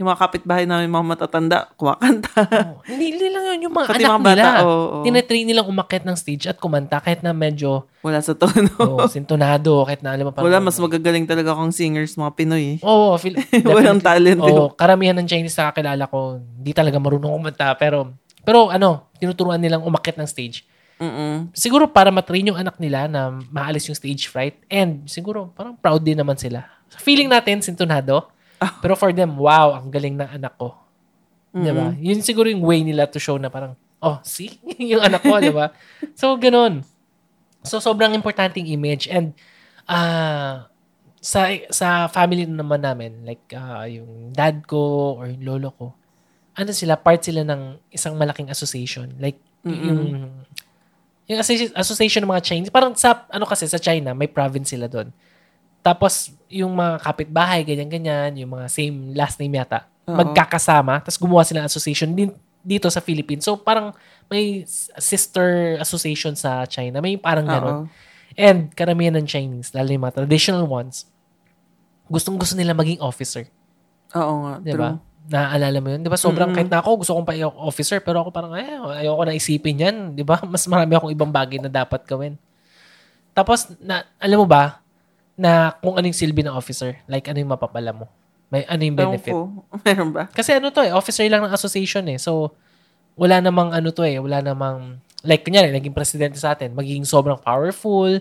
[0.00, 2.32] yung mga kapitbahay namin, mga matatanda, kumakanta.
[2.72, 2.80] Oo.
[2.88, 4.48] hindi, hindi lang yun, yung mga Pati anak mga bata, nila.
[4.64, 5.04] oo, oo.
[5.04, 8.72] Tinatrain nilang umakyat ng stage at kumanta kahit na medyo Wala sa tono.
[8.80, 12.80] oh, sintonado, kahit na alam mo Wala, mas magagaling talaga akong singers, mga Pinoy.
[12.80, 13.36] Oo, feel,
[13.68, 14.40] Walang talent.
[14.40, 14.48] eh.
[14.48, 17.68] Oo, karamihan ng Chinese na kakilala ko, hindi talaga marunong kumanta.
[17.76, 20.64] Pero, pero ano, tinuturuan nilang umakit ng stage.
[20.96, 21.52] Mm-mm.
[21.52, 24.56] Siguro para matrain yung anak nila na maalis yung stage fright.
[24.72, 26.64] And siguro, parang proud din naman sila.
[26.96, 28.32] Feeling natin, sintonado.
[28.84, 30.76] Pero for them, wow, ang galing ng anak ko.
[31.50, 31.90] Di ba?
[31.98, 34.60] Yun siguro yung way nila to show na parang, oh, see?
[34.92, 35.72] yung anak ko, di ba?
[36.14, 36.84] So, ganun.
[37.64, 39.08] So, sobrang importante yung image.
[39.10, 39.34] And,
[39.88, 40.70] ah,
[41.20, 45.86] sa sa family naman namin, like ah, yung dad ko or yung lolo ko,
[46.56, 49.12] ano sila, part sila ng isang malaking association.
[49.20, 50.00] Like, y- yung
[51.30, 54.90] yung associ- association ng mga Chinese, parang sa, ano kasi, sa China, may province sila
[54.90, 55.14] doon.
[55.78, 60.18] Tapos, yung mga kapitbahay, ganyan-ganyan, yung mga same last name yata, Oo.
[60.18, 63.46] magkakasama, tapos gumawa sila ng association din dito sa Philippines.
[63.46, 63.94] So, parang
[64.28, 64.66] may
[65.00, 67.00] sister association sa China.
[67.00, 67.76] May parang gano'n.
[67.86, 68.08] Oo.
[68.38, 71.08] And karamihan ng Chinese, lalo yung mga traditional ones,
[72.06, 73.46] gustong gusto nila maging officer.
[74.14, 74.54] Oo nga.
[74.62, 74.98] Di ba?
[74.98, 75.08] True.
[75.30, 76.00] Naaalala mo yun?
[76.02, 76.18] Di ba?
[76.18, 76.58] Sobrang Mm-mm.
[76.58, 78.66] kahit na ako, gusto kong pa officer, pero ako parang, eh,
[79.02, 79.96] ayoko na isipin yan.
[80.14, 80.42] Di ba?
[80.52, 82.34] Mas marami akong ibang bagay na dapat gawin.
[83.30, 84.82] Tapos, na, alam mo ba,
[85.40, 88.04] na kung anong silbi ng officer, like ano yung mapapala mo?
[88.52, 89.32] May ano yung benefit?
[89.88, 90.28] Meron ba?
[90.28, 92.20] Kasi ano to eh, officer lang ng association eh.
[92.20, 92.52] So,
[93.16, 97.40] wala namang ano to eh, wala namang, like kunyari, naging presidente sa atin, magiging sobrang
[97.40, 98.20] powerful,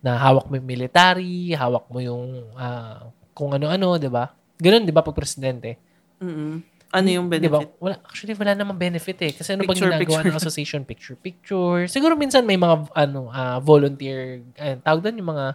[0.00, 4.30] na hawak mo yung military, hawak mo yung ah, kung ano-ano, di ba?
[4.60, 5.76] Ganun, di ba, pag presidente?
[6.20, 6.60] Mm-mm.
[6.90, 7.78] Ano yung benefit?
[7.78, 9.32] Wala, actually, wala namang benefit eh.
[9.32, 10.26] Kasi ano Picture, ginagawa picture.
[10.26, 10.80] ng association?
[10.82, 11.86] Picture-picture.
[11.86, 15.46] Siguro minsan may mga ano ah, volunteer, eh, tawag doon yung mga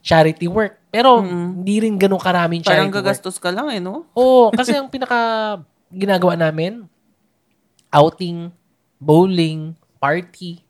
[0.00, 0.80] charity work.
[0.90, 1.62] Pero Mm-mm.
[1.62, 2.98] hindi rin ganun karaming charity Parang work.
[3.04, 4.08] gagastos ka lang eh, no?
[4.12, 6.84] Oo, kasi ang pinaka ginagawa namin,
[7.90, 8.50] outing,
[8.98, 10.62] bowling, party.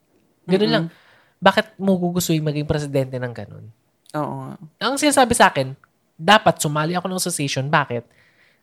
[0.44, 0.84] Ganun lang.
[1.40, 3.64] Bakit mo gugustuhin maging presidente ng ganun?
[4.12, 4.56] Oo.
[4.76, 5.72] Ang sinasabi sa akin,
[6.20, 7.64] dapat sumali ako ng association.
[7.72, 8.04] Bakit?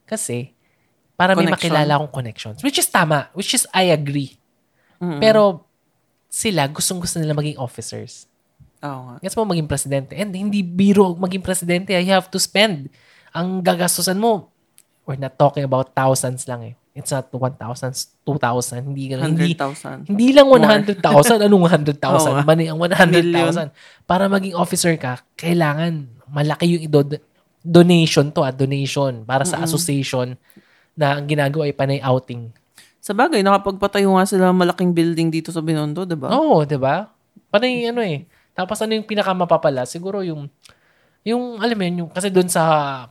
[0.06, 0.54] Kasi,
[1.18, 1.74] para may Connection.
[1.74, 2.60] makilala akong connections.
[2.62, 3.34] Which is tama.
[3.34, 4.38] Which is, I agree.
[5.02, 5.18] Mm-mm.
[5.18, 5.66] Pero,
[6.30, 8.30] sila, gustong gusto nila maging officers.
[8.84, 9.16] Oo nga.
[9.22, 10.14] Gets mo maging presidente.
[10.14, 11.94] And hindi biro maging presidente.
[11.94, 12.90] You have to spend.
[13.34, 14.50] Ang gagastusan mo,
[15.06, 16.76] we're not talking about thousands lang eh.
[16.98, 17.62] It's not 1,000,
[18.26, 18.90] 2,000.
[18.90, 19.14] Hindi.
[19.14, 20.10] Hindi, 100,000.
[20.10, 20.66] hindi lang More.
[20.66, 21.46] 100,000.
[21.46, 22.02] Anong 100,000?
[22.02, 22.42] Oo nga.
[22.42, 23.70] Mani ang 100,000.
[24.10, 27.22] Para maging officer ka, kailangan malaki yung ido-
[27.62, 30.34] donation to, ah, donation para sa association
[30.98, 32.50] na ang ginagawa ay panay outing.
[32.98, 36.34] Sa bagay, nakapagpatayo nga sila ng malaking building dito sa Binondo, di ba?
[36.34, 37.08] Oo, 'di ba?
[37.54, 38.26] Panay ano eh.
[38.58, 39.86] Tapos ano yung pinakamapapala?
[39.86, 40.50] Siguro yung
[41.22, 42.64] yung alam mo yun, yung kasi doon sa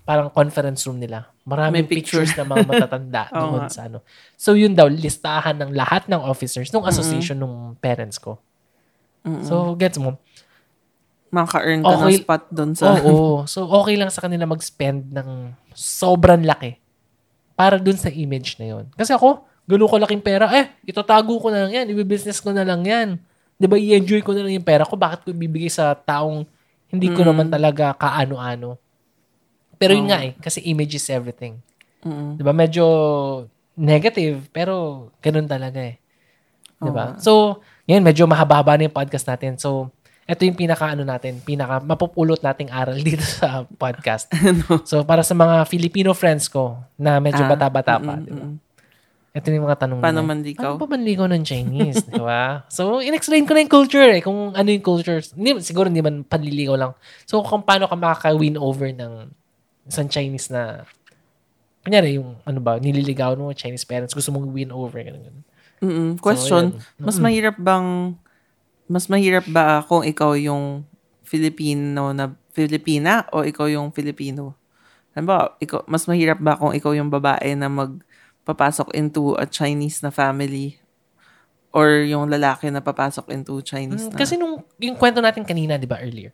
[0.03, 1.31] parang conference room nila.
[1.47, 2.25] Maraming May picture.
[2.25, 4.03] pictures ng mga matatanda Oo doon sa ano.
[4.35, 8.43] So yun daw listahan ng lahat ng officers nung association ng parents ko.
[9.23, 9.47] Mm-mm.
[9.47, 10.19] So gets mo?
[11.29, 12.15] Maka-earn ka Okay.
[12.17, 12.97] ng spot doon sa...
[12.97, 13.45] Oo.
[13.45, 16.79] So okay lang sa kanila mag-spend ng sobrang laki
[17.53, 18.85] para doon sa image na yun.
[18.97, 22.65] Kasi ako, ganun ko laking pera, eh, itatago ko na lang yan, i-business ko na
[22.65, 23.21] lang yan.
[23.57, 26.45] Di ba, i-enjoy ko na lang yung pera ko, bakit ko ibibigay sa taong
[26.87, 27.29] hindi ko Mm.
[27.29, 28.77] naman talaga kaano-ano.
[29.77, 30.11] Pero yun Oo.
[30.11, 31.59] nga eh, kasi image is everything.
[32.01, 32.37] Mm-mm.
[32.37, 32.85] Di ba, medyo
[33.75, 35.97] negative, pero ganun talaga eh.
[36.77, 37.13] Di ba?
[37.13, 37.21] Oo.
[37.21, 37.33] So,
[37.85, 39.57] ngayon, medyo mahaba-haba na yung podcast natin.
[39.57, 39.89] So,
[40.27, 44.27] ito yung pinaka ano natin, pinaka mapupulot nating aral dito sa podcast.
[44.91, 48.47] So, para sa mga Filipino friends ko na medyo Ah, bata-bata pa, mm-mm, di ba?
[49.37, 50.31] Ito yung mga tanong Paano nila.
[50.33, 50.73] manlikaw?
[50.75, 52.65] Paano pa manligaw ng Chinese, di ba?
[52.77, 55.21] So, in-explain ko na yung culture eh, kung ano yung culture.
[55.37, 56.93] Hindi, siguro hindi man panliligaw lang.
[57.29, 59.29] So, kung paano ka makaka-win over ng
[59.85, 60.89] isang Chinese na,
[61.85, 65.45] kunyari, yung, ano ba, nililigaw mo, Chinese parents, gusto mong win over, ganun, ganun.
[65.85, 66.11] Mm-mm.
[66.17, 66.81] Question, yun.
[66.97, 67.29] mas Mm-mm.
[67.29, 68.17] mahirap bang
[68.87, 70.87] mas mahirap ba kung ikaw yung
[71.27, 74.55] Filipino na Filipina o ikaw yung Filipino?
[75.13, 77.67] Ano ba, ikaw, mas mahirap ba kung ikaw yung babae na
[78.47, 80.79] magpapasok into a Chinese na family
[81.75, 84.19] or yung lalaki na papasok into Chinese Mm, na?
[84.23, 86.31] Kasi nung, yung kwento natin kanina, di ba, earlier,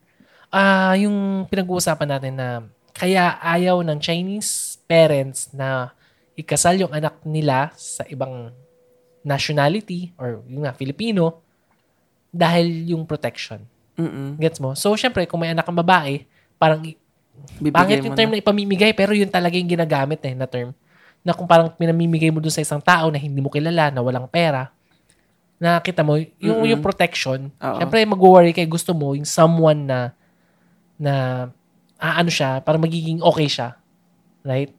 [0.53, 2.49] ah yung pinag-uusapan natin na
[2.93, 5.97] kaya ayaw ng Chinese parents na
[6.37, 8.53] ikasal yung anak nila sa ibang
[9.25, 11.41] nationality or yung nga, Filipino
[12.29, 13.65] dahil yung protection.
[13.97, 14.37] Mm-mm.
[14.37, 14.77] Gets mo?
[14.77, 16.29] So, syempre, kung may anak kang babae,
[16.61, 16.85] parang
[17.57, 18.37] Bibigay pangit yung term na.
[18.37, 20.77] na ipamimigay, pero yun talaga yung ginagamit eh, na term.
[21.23, 24.27] Na kung parang pinamimigay mo dun sa isang tao na hindi mo kilala, na walang
[24.27, 24.75] pera,
[25.63, 26.71] na kita mo, yung, Mm-mm.
[26.75, 27.79] yung protection, Oo.
[27.79, 30.11] syempre mag-worry kay gusto mo, yung someone na,
[30.99, 31.15] na,
[32.03, 33.79] ah, ano siya, para magiging okay siya.
[34.43, 34.75] Right?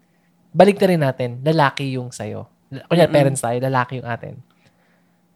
[0.52, 2.52] Balik na rin natin, lalaki yung sa'yo.
[2.92, 3.16] Kunya, Mm-mm.
[3.16, 4.36] parents tayo, lalaki yung atin.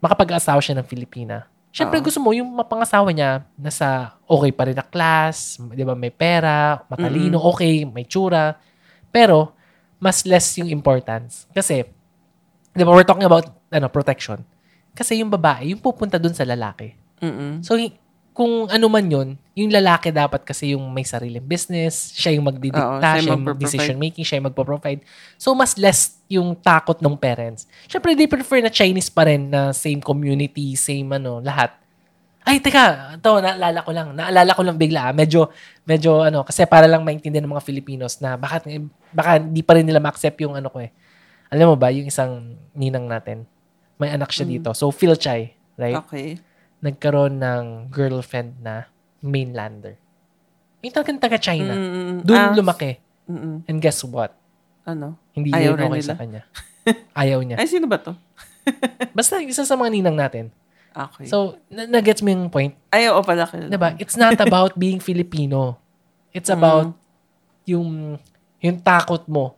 [0.03, 1.47] Makapag-asawa siya ng Filipina.
[1.72, 2.05] Syempre Oo.
[2.10, 6.82] gusto mo yung mapangasawa niya nasa okay pa rin na class, 'di ba, may pera,
[6.89, 8.58] matalino, okay, may tsura.
[9.14, 9.57] Pero
[9.98, 11.50] mas less yung importance.
[11.54, 11.86] Kasi
[12.74, 14.41] 'di ba, we're talking about ano, protection.
[14.98, 16.93] Kasi yung babae, yung pupunta dun sa lalaki.
[17.22, 17.62] Mm-mm.
[17.66, 17.78] So
[18.38, 23.02] kung ano man yun, yung lalaki dapat kasi yung may sariling business, siya yung magdidikta,
[23.02, 25.02] siya siya, yung decision making, siya yung magpo-provide.
[25.41, 27.66] So mas less yung takot ng parents.
[27.89, 31.74] Syempre, they prefer na Chinese pa rin na same community, same ano, lahat.
[32.45, 34.14] Ay, teka, ito, naalala ko lang.
[34.14, 35.10] Naalala ko lang bigla.
[35.10, 35.14] ah.
[35.18, 35.50] Medyo,
[35.84, 38.70] medyo, ano, kasi para lang maintindihan ng mga Filipinos na bakit,
[39.10, 40.91] baka hindi pa rin nila ma-accept yung ano ko eh.
[41.47, 43.47] Alam mo ba, yung isang ninang natin,
[43.95, 44.70] may anak siya dito.
[44.72, 45.97] So, Phil Chai, right?
[46.01, 46.38] Okay.
[46.78, 48.86] nagkaroon ng girlfriend na
[49.18, 49.97] mainlander.
[50.80, 51.74] Yung talagang taga-China.
[51.74, 52.22] Mm-mm.
[52.22, 53.01] Doon Ah, lumaki.
[53.26, 53.66] mm-mm.
[53.66, 54.38] And guess what?
[54.86, 55.18] Ano?
[55.34, 56.05] Hindi Ayaw rin okay nila?
[56.05, 56.41] sa kanya.
[57.18, 57.58] Ayaw niya.
[57.58, 58.14] Ay, sino ba to?
[59.18, 60.45] Basta isa sa mga ninang natin.
[60.93, 61.26] Okay.
[61.26, 62.78] So, na- na-gets mo yung point?
[62.89, 63.49] Ay, oo pala.
[63.49, 63.97] Diba?
[63.97, 65.82] It's not about being Filipino.
[66.30, 66.93] It's about
[67.66, 68.22] yung
[68.68, 69.55] yung takot mo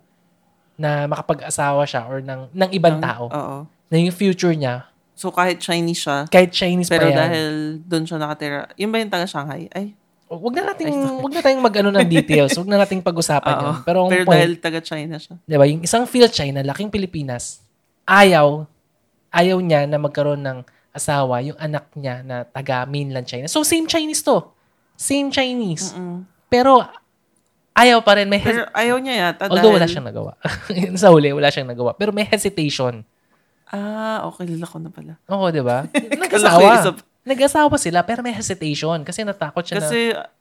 [0.80, 3.24] na makapag-asawa siya or ng, ng ibang Ng- tao.
[3.28, 3.58] Oo.
[3.90, 4.88] Na yung future niya,
[5.20, 7.20] So, kahit Chinese siya, kahit Chinese pero pa yan.
[7.20, 7.48] dahil
[7.84, 9.68] doon siya nakatira, yun ba yung taga Shanghai?
[9.76, 9.92] Ay,
[10.30, 10.94] Wag na nating
[11.26, 12.54] wag na tayong mag-ano ng details.
[12.54, 13.50] Wag na nating pag-usapan.
[13.66, 13.76] 'yun.
[13.82, 15.36] Pero ang Pero point, dahil taga China siya.
[15.42, 17.66] 'di ba, yung isang Phil China, laking Pilipinas,
[18.06, 18.70] ayaw
[19.34, 20.62] ayaw niya na magkaroon ng
[20.94, 23.50] asawa yung anak niya na taga mainland China.
[23.50, 24.54] So same Chinese to.
[24.94, 25.98] Same Chinese.
[25.98, 26.30] Mm.
[26.46, 26.86] Pero
[27.80, 29.78] ayaw pa rin may hes- Pero ayaw niya yata although dahil...
[29.80, 30.32] wala siyang nagawa.
[31.02, 31.96] Sa huli wala siyang nagawa.
[31.96, 33.08] Pero may hesitation.
[33.70, 34.50] Ah, okay.
[34.50, 35.14] Lala ko na pala.
[35.30, 35.86] Oo, 'di ba?
[36.24, 36.94] Nag-asawa.
[37.24, 40.00] Nag-asawa sila pero may hesitation kasi natakot siya na Kasi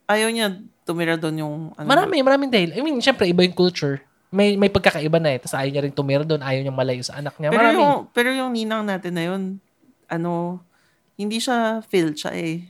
[0.08, 0.56] ayaw niya
[0.88, 1.56] tumira doon yung...
[1.76, 2.72] Ano, Marami, maraming dahil.
[2.72, 4.00] I mean, syempre, iba yung culture.
[4.32, 5.38] May may pagkakaiba na eh.
[5.42, 6.40] Tapos ayaw niya rin tumira doon.
[6.40, 7.52] Ayaw niyang malayo sa anak niya.
[7.52, 7.76] Pero Marami.
[7.76, 9.42] yung, pero yung ninang natin na yun,
[10.08, 10.64] ano,
[11.20, 12.64] hindi siya Phil siya eh.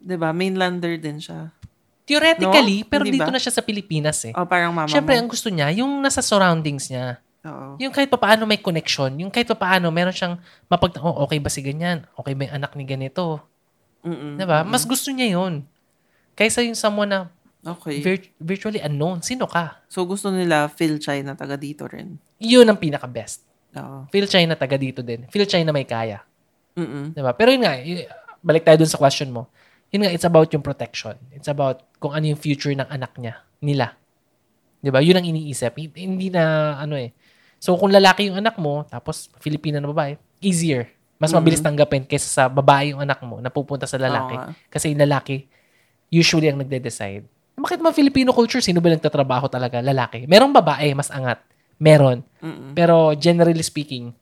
[0.00, 1.54] 'Di ba Mainlander din siya.
[2.06, 2.88] Theoretically, No?
[2.88, 3.34] pero Hindi dito ba?
[3.34, 4.32] na siya sa Pilipinas eh.
[4.32, 5.20] O parang mama Syempre, mo.
[5.20, 7.18] ang gusto niya, yung nasa surroundings niya.
[7.42, 7.74] Oo.
[7.76, 9.10] Yung kahit pa paano may connection.
[9.16, 10.98] Yung kahit pa paano, meron siyang mapag...
[10.98, 12.06] Oh, okay ba si ganyan?
[12.14, 13.42] Okay ba yung anak ni ganito?
[14.02, 14.38] Mm-mm.
[14.38, 14.62] Diba?
[14.62, 15.66] Mas gusto niya yun.
[16.32, 17.20] Kaysa yung someone na
[17.66, 17.98] Okay.
[17.98, 19.18] vir- virtually unknown.
[19.20, 19.82] Sino ka?
[19.86, 22.14] so gusto nila Phil China taga dito rin.
[22.38, 23.42] Yun ang pinaka-best.
[23.74, 24.06] Oo.
[24.06, 25.26] Phil China taga dito din.
[25.26, 26.22] Phil China may kaya.
[26.78, 27.10] Mm-mm.
[27.10, 27.34] Diba?
[27.34, 28.06] Pero yun nga, y-
[28.38, 29.50] balik tayo dun sa question mo.
[29.96, 31.16] Yun nga, it's about yung protection.
[31.32, 33.96] It's about kung ano yung future ng anak niya, nila.
[34.84, 35.00] Diba?
[35.00, 35.72] Yun ang iniisip.
[35.80, 37.16] Hin- Hindi na, ano eh.
[37.56, 40.92] So, kung lalaki yung anak mo, tapos Filipina na babae, easier.
[41.16, 44.36] Mas mabilis tanggapin kaysa sa babae yung anak mo na pupunta sa lalaki.
[44.36, 44.52] Nga.
[44.68, 45.48] Kasi yung lalaki,
[46.12, 47.24] usually ang nagde-decide.
[47.56, 49.80] Bakit mga Filipino culture, sino ba nagtatrabaho talaga?
[49.80, 50.28] Lalaki.
[50.28, 51.40] Merong babae, mas angat.
[51.80, 52.20] Meron.
[52.44, 52.76] Mm-mm.
[52.76, 54.12] Pero generally speaking,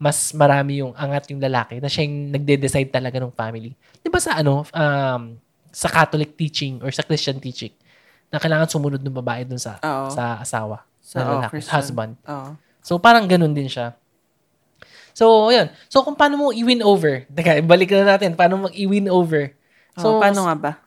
[0.00, 3.76] mas marami yung angat yung lalaki na siya yung nagde-decide talaga ng family.
[4.00, 5.22] Di ba sa ano, um,
[5.68, 7.70] sa Catholic teaching or sa Christian teaching,
[8.32, 10.08] na kailangan sumunod ng babae dun sa Oo.
[10.08, 11.74] sa asawa, Sa lalaki, Christian.
[11.76, 12.12] husband.
[12.24, 12.56] Oo.
[12.80, 13.92] So parang ganun din siya.
[15.12, 15.68] So, yun.
[15.90, 19.52] So, kung paano mo i-win over, teka, balik na natin, paano mo i-win over.
[19.98, 20.72] So, So, paano nga ba?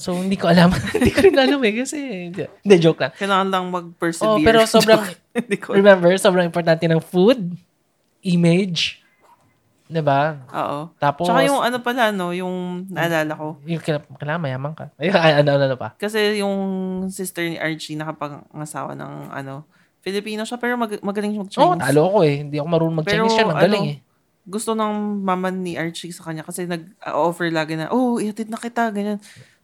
[0.00, 0.72] So, hindi ko alam.
[0.96, 1.98] hindi ko rin alam eh, kasi,
[2.32, 3.12] hindi, hindi, joke lang.
[3.12, 4.32] Kailangan lang mag-persevere.
[4.32, 5.02] Oh, pero sobrang,
[5.36, 5.76] Hindi ko.
[5.76, 7.52] remember, sobrang importante ng food,
[8.22, 9.00] image,
[9.90, 10.38] 'di ba?
[10.54, 10.94] Oo.
[10.96, 13.58] Tapos, Tsaka yung ano pala, no, yung naalala ko.
[13.66, 14.94] yung kailangan, mayaman ka.
[14.96, 15.98] Ay, ano, ano, ano pa?
[15.98, 16.56] Kasi yung
[17.10, 19.66] sister ni Archie nakapangasawa ng ano,
[20.00, 21.84] Filipino siya pero mag- magaling siya Oo, oh, mag-Chinese.
[21.92, 22.36] talo ko eh.
[22.40, 23.46] Hindi ako marunong mag-Chinese Pero, siya.
[23.52, 23.98] Magaling ano, eh.
[24.48, 28.88] Gusto ng mama ni Archie sa kanya kasi nag-offer lagi na, oh, ihatid na kita,
[28.88, 29.20] ganyan.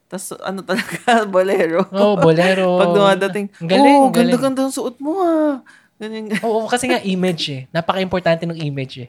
[0.06, 0.98] Tapos ano talaga,
[1.34, 1.88] bolero.
[1.88, 2.76] Oo, oh, bolero.
[2.82, 5.64] Pag dumadating, galing, oh, ganda-ganda ang suot mo ah.
[5.96, 6.32] Ganyan.
[6.46, 7.62] Oo, kasi nga image eh.
[7.72, 9.08] Napaka-importante ng image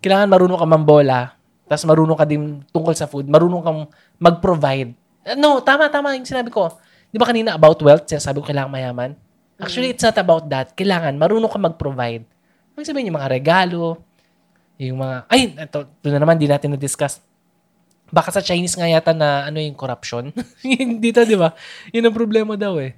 [0.00, 1.18] Kailangan marunong ka mambola,
[1.70, 3.80] tapos marunong ka din tungkol sa food, marunong kang
[4.18, 4.90] mag-provide.
[5.22, 6.72] Uh, No, tama, tama yung sinabi ko.
[7.12, 9.14] Di ba kanina about wealth, sinasabi ko kailangan mayaman?
[9.60, 10.72] Actually, it's not about that.
[10.72, 12.24] Kailangan, marunong ka mag-provide.
[12.72, 14.00] Ibig sabihin yung mga regalo,
[14.80, 17.20] yung mga, ay, ito, ito na naman, di natin na-discuss.
[18.08, 20.32] Baka sa Chinese nga yata na ano yung corruption.
[21.04, 21.52] Dito, di ba?
[21.92, 22.96] Yun ang problema daw eh.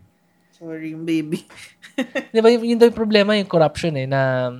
[0.62, 1.42] Sorry, yung baby.
[2.34, 4.54] Di ba, yun, yun daw yung problema, yung corruption eh, na,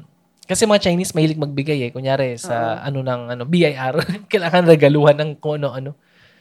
[0.51, 1.91] kasi mga Chinese mahilig magbigay eh.
[1.95, 5.95] Kunyari, sa ano ng, ano, BIR, kailangan regaluhan ng kung ano-ano.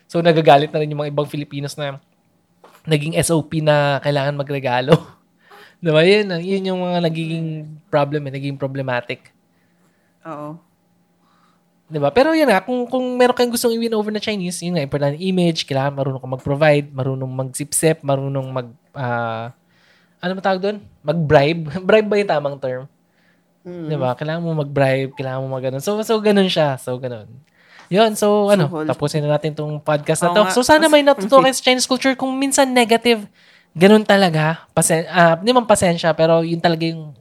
[0.09, 2.01] So, nagagalit na rin yung mga ibang Filipinos na
[2.89, 4.97] naging SOP na kailangan magregalo.
[5.85, 7.47] Di ba, yun, yun yung mga nagiging
[7.93, 9.29] problem eh, naging problematic.
[10.25, 10.57] Oo.
[11.91, 12.07] Di ba?
[12.07, 15.19] Pero yun nga, kung, kung meron kayong gustong i-win over na Chinese, yun nga, important
[15.19, 19.51] image, kailangan marunong ka mag-provide, marunong mag-sip-sip, marunong mag, ah,
[20.23, 20.77] ano ba tawag doon?
[21.03, 21.67] Mag-bribe.
[21.87, 22.87] bribe ba yung tamang term?
[23.67, 23.91] Mm.
[23.91, 24.15] Di ba?
[24.15, 25.83] Kailangan mo mag-bribe, kailangan mo mag-ganun.
[25.83, 26.79] So, so ganun siya.
[26.79, 27.27] So, ganun.
[27.91, 30.55] Yun, so, ano, whole- tapusin na natin tong podcast na Oo to.
[30.55, 32.15] So, sana may natutuwa kayo sa Chinese culture.
[32.15, 33.27] Kung minsan negative,
[33.75, 34.63] ganun talaga.
[34.71, 37.11] Pasen, ah, hindi man pasensya, pero yun talaga yung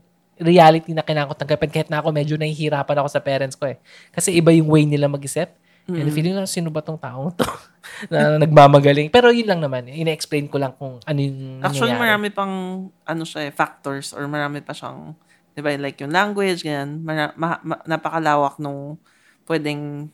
[0.41, 1.71] reality na kailangan ko tanggapin.
[1.71, 3.77] Kahit na ako medyo nahihirapan ako sa parents ko eh.
[4.11, 5.53] Kasi iba yung way nila mag-isip.
[5.91, 7.47] And feeling ko, sino ba tong taong to?
[8.13, 9.11] na nagmamagaling.
[9.11, 9.91] Pero yun lang naman.
[9.91, 12.05] Ina-explain ko lang kung ano yung Actually, nangyayari.
[12.07, 12.55] marami pang,
[13.03, 15.19] ano siya eh, factors or marami pa siyang,
[15.51, 19.03] di ba, like yung language, ganyan, mara, ma, ma- napakalawak nung
[19.51, 20.07] pwedeng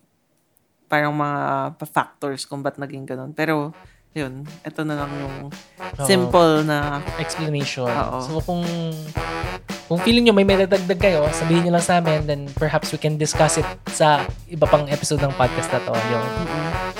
[0.88, 1.40] parang mga
[1.76, 3.36] pa-factors kung ba't naging ganun.
[3.36, 3.76] Pero,
[4.16, 5.36] yun, ito na lang yung
[6.08, 7.90] simple na, explanation.
[7.90, 8.18] Oo.
[8.24, 8.64] So kung
[9.86, 12.98] kung feeling nyo may may dadagdag kayo, sabihin nyo lang sa amin, then perhaps we
[12.98, 15.94] can discuss it sa iba pang episode ng podcast na to.
[15.94, 16.26] Yun.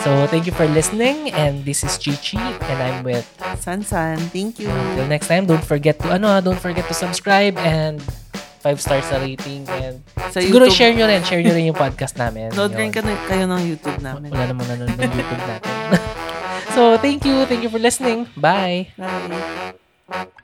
[0.06, 3.26] So thank you for listening and this is Chichi and I'm with
[3.58, 4.22] san-san.
[4.30, 4.70] Thank you.
[4.70, 7.98] until next time, don't forget to ano, ah, don't forget to subscribe and
[8.62, 10.78] five stars na rating and Sa siguro YouTube.
[10.78, 12.54] share nyo rin, share nyo rin yung podcast namin.
[12.54, 14.30] Load rin ka na, kayo ng YouTube namin.
[14.30, 15.70] Wala namang nanonood ng YouTube natin.
[16.74, 17.46] so, thank you.
[17.46, 18.26] Thank you for listening.
[18.38, 18.90] Bye.
[18.98, 20.42] Bye.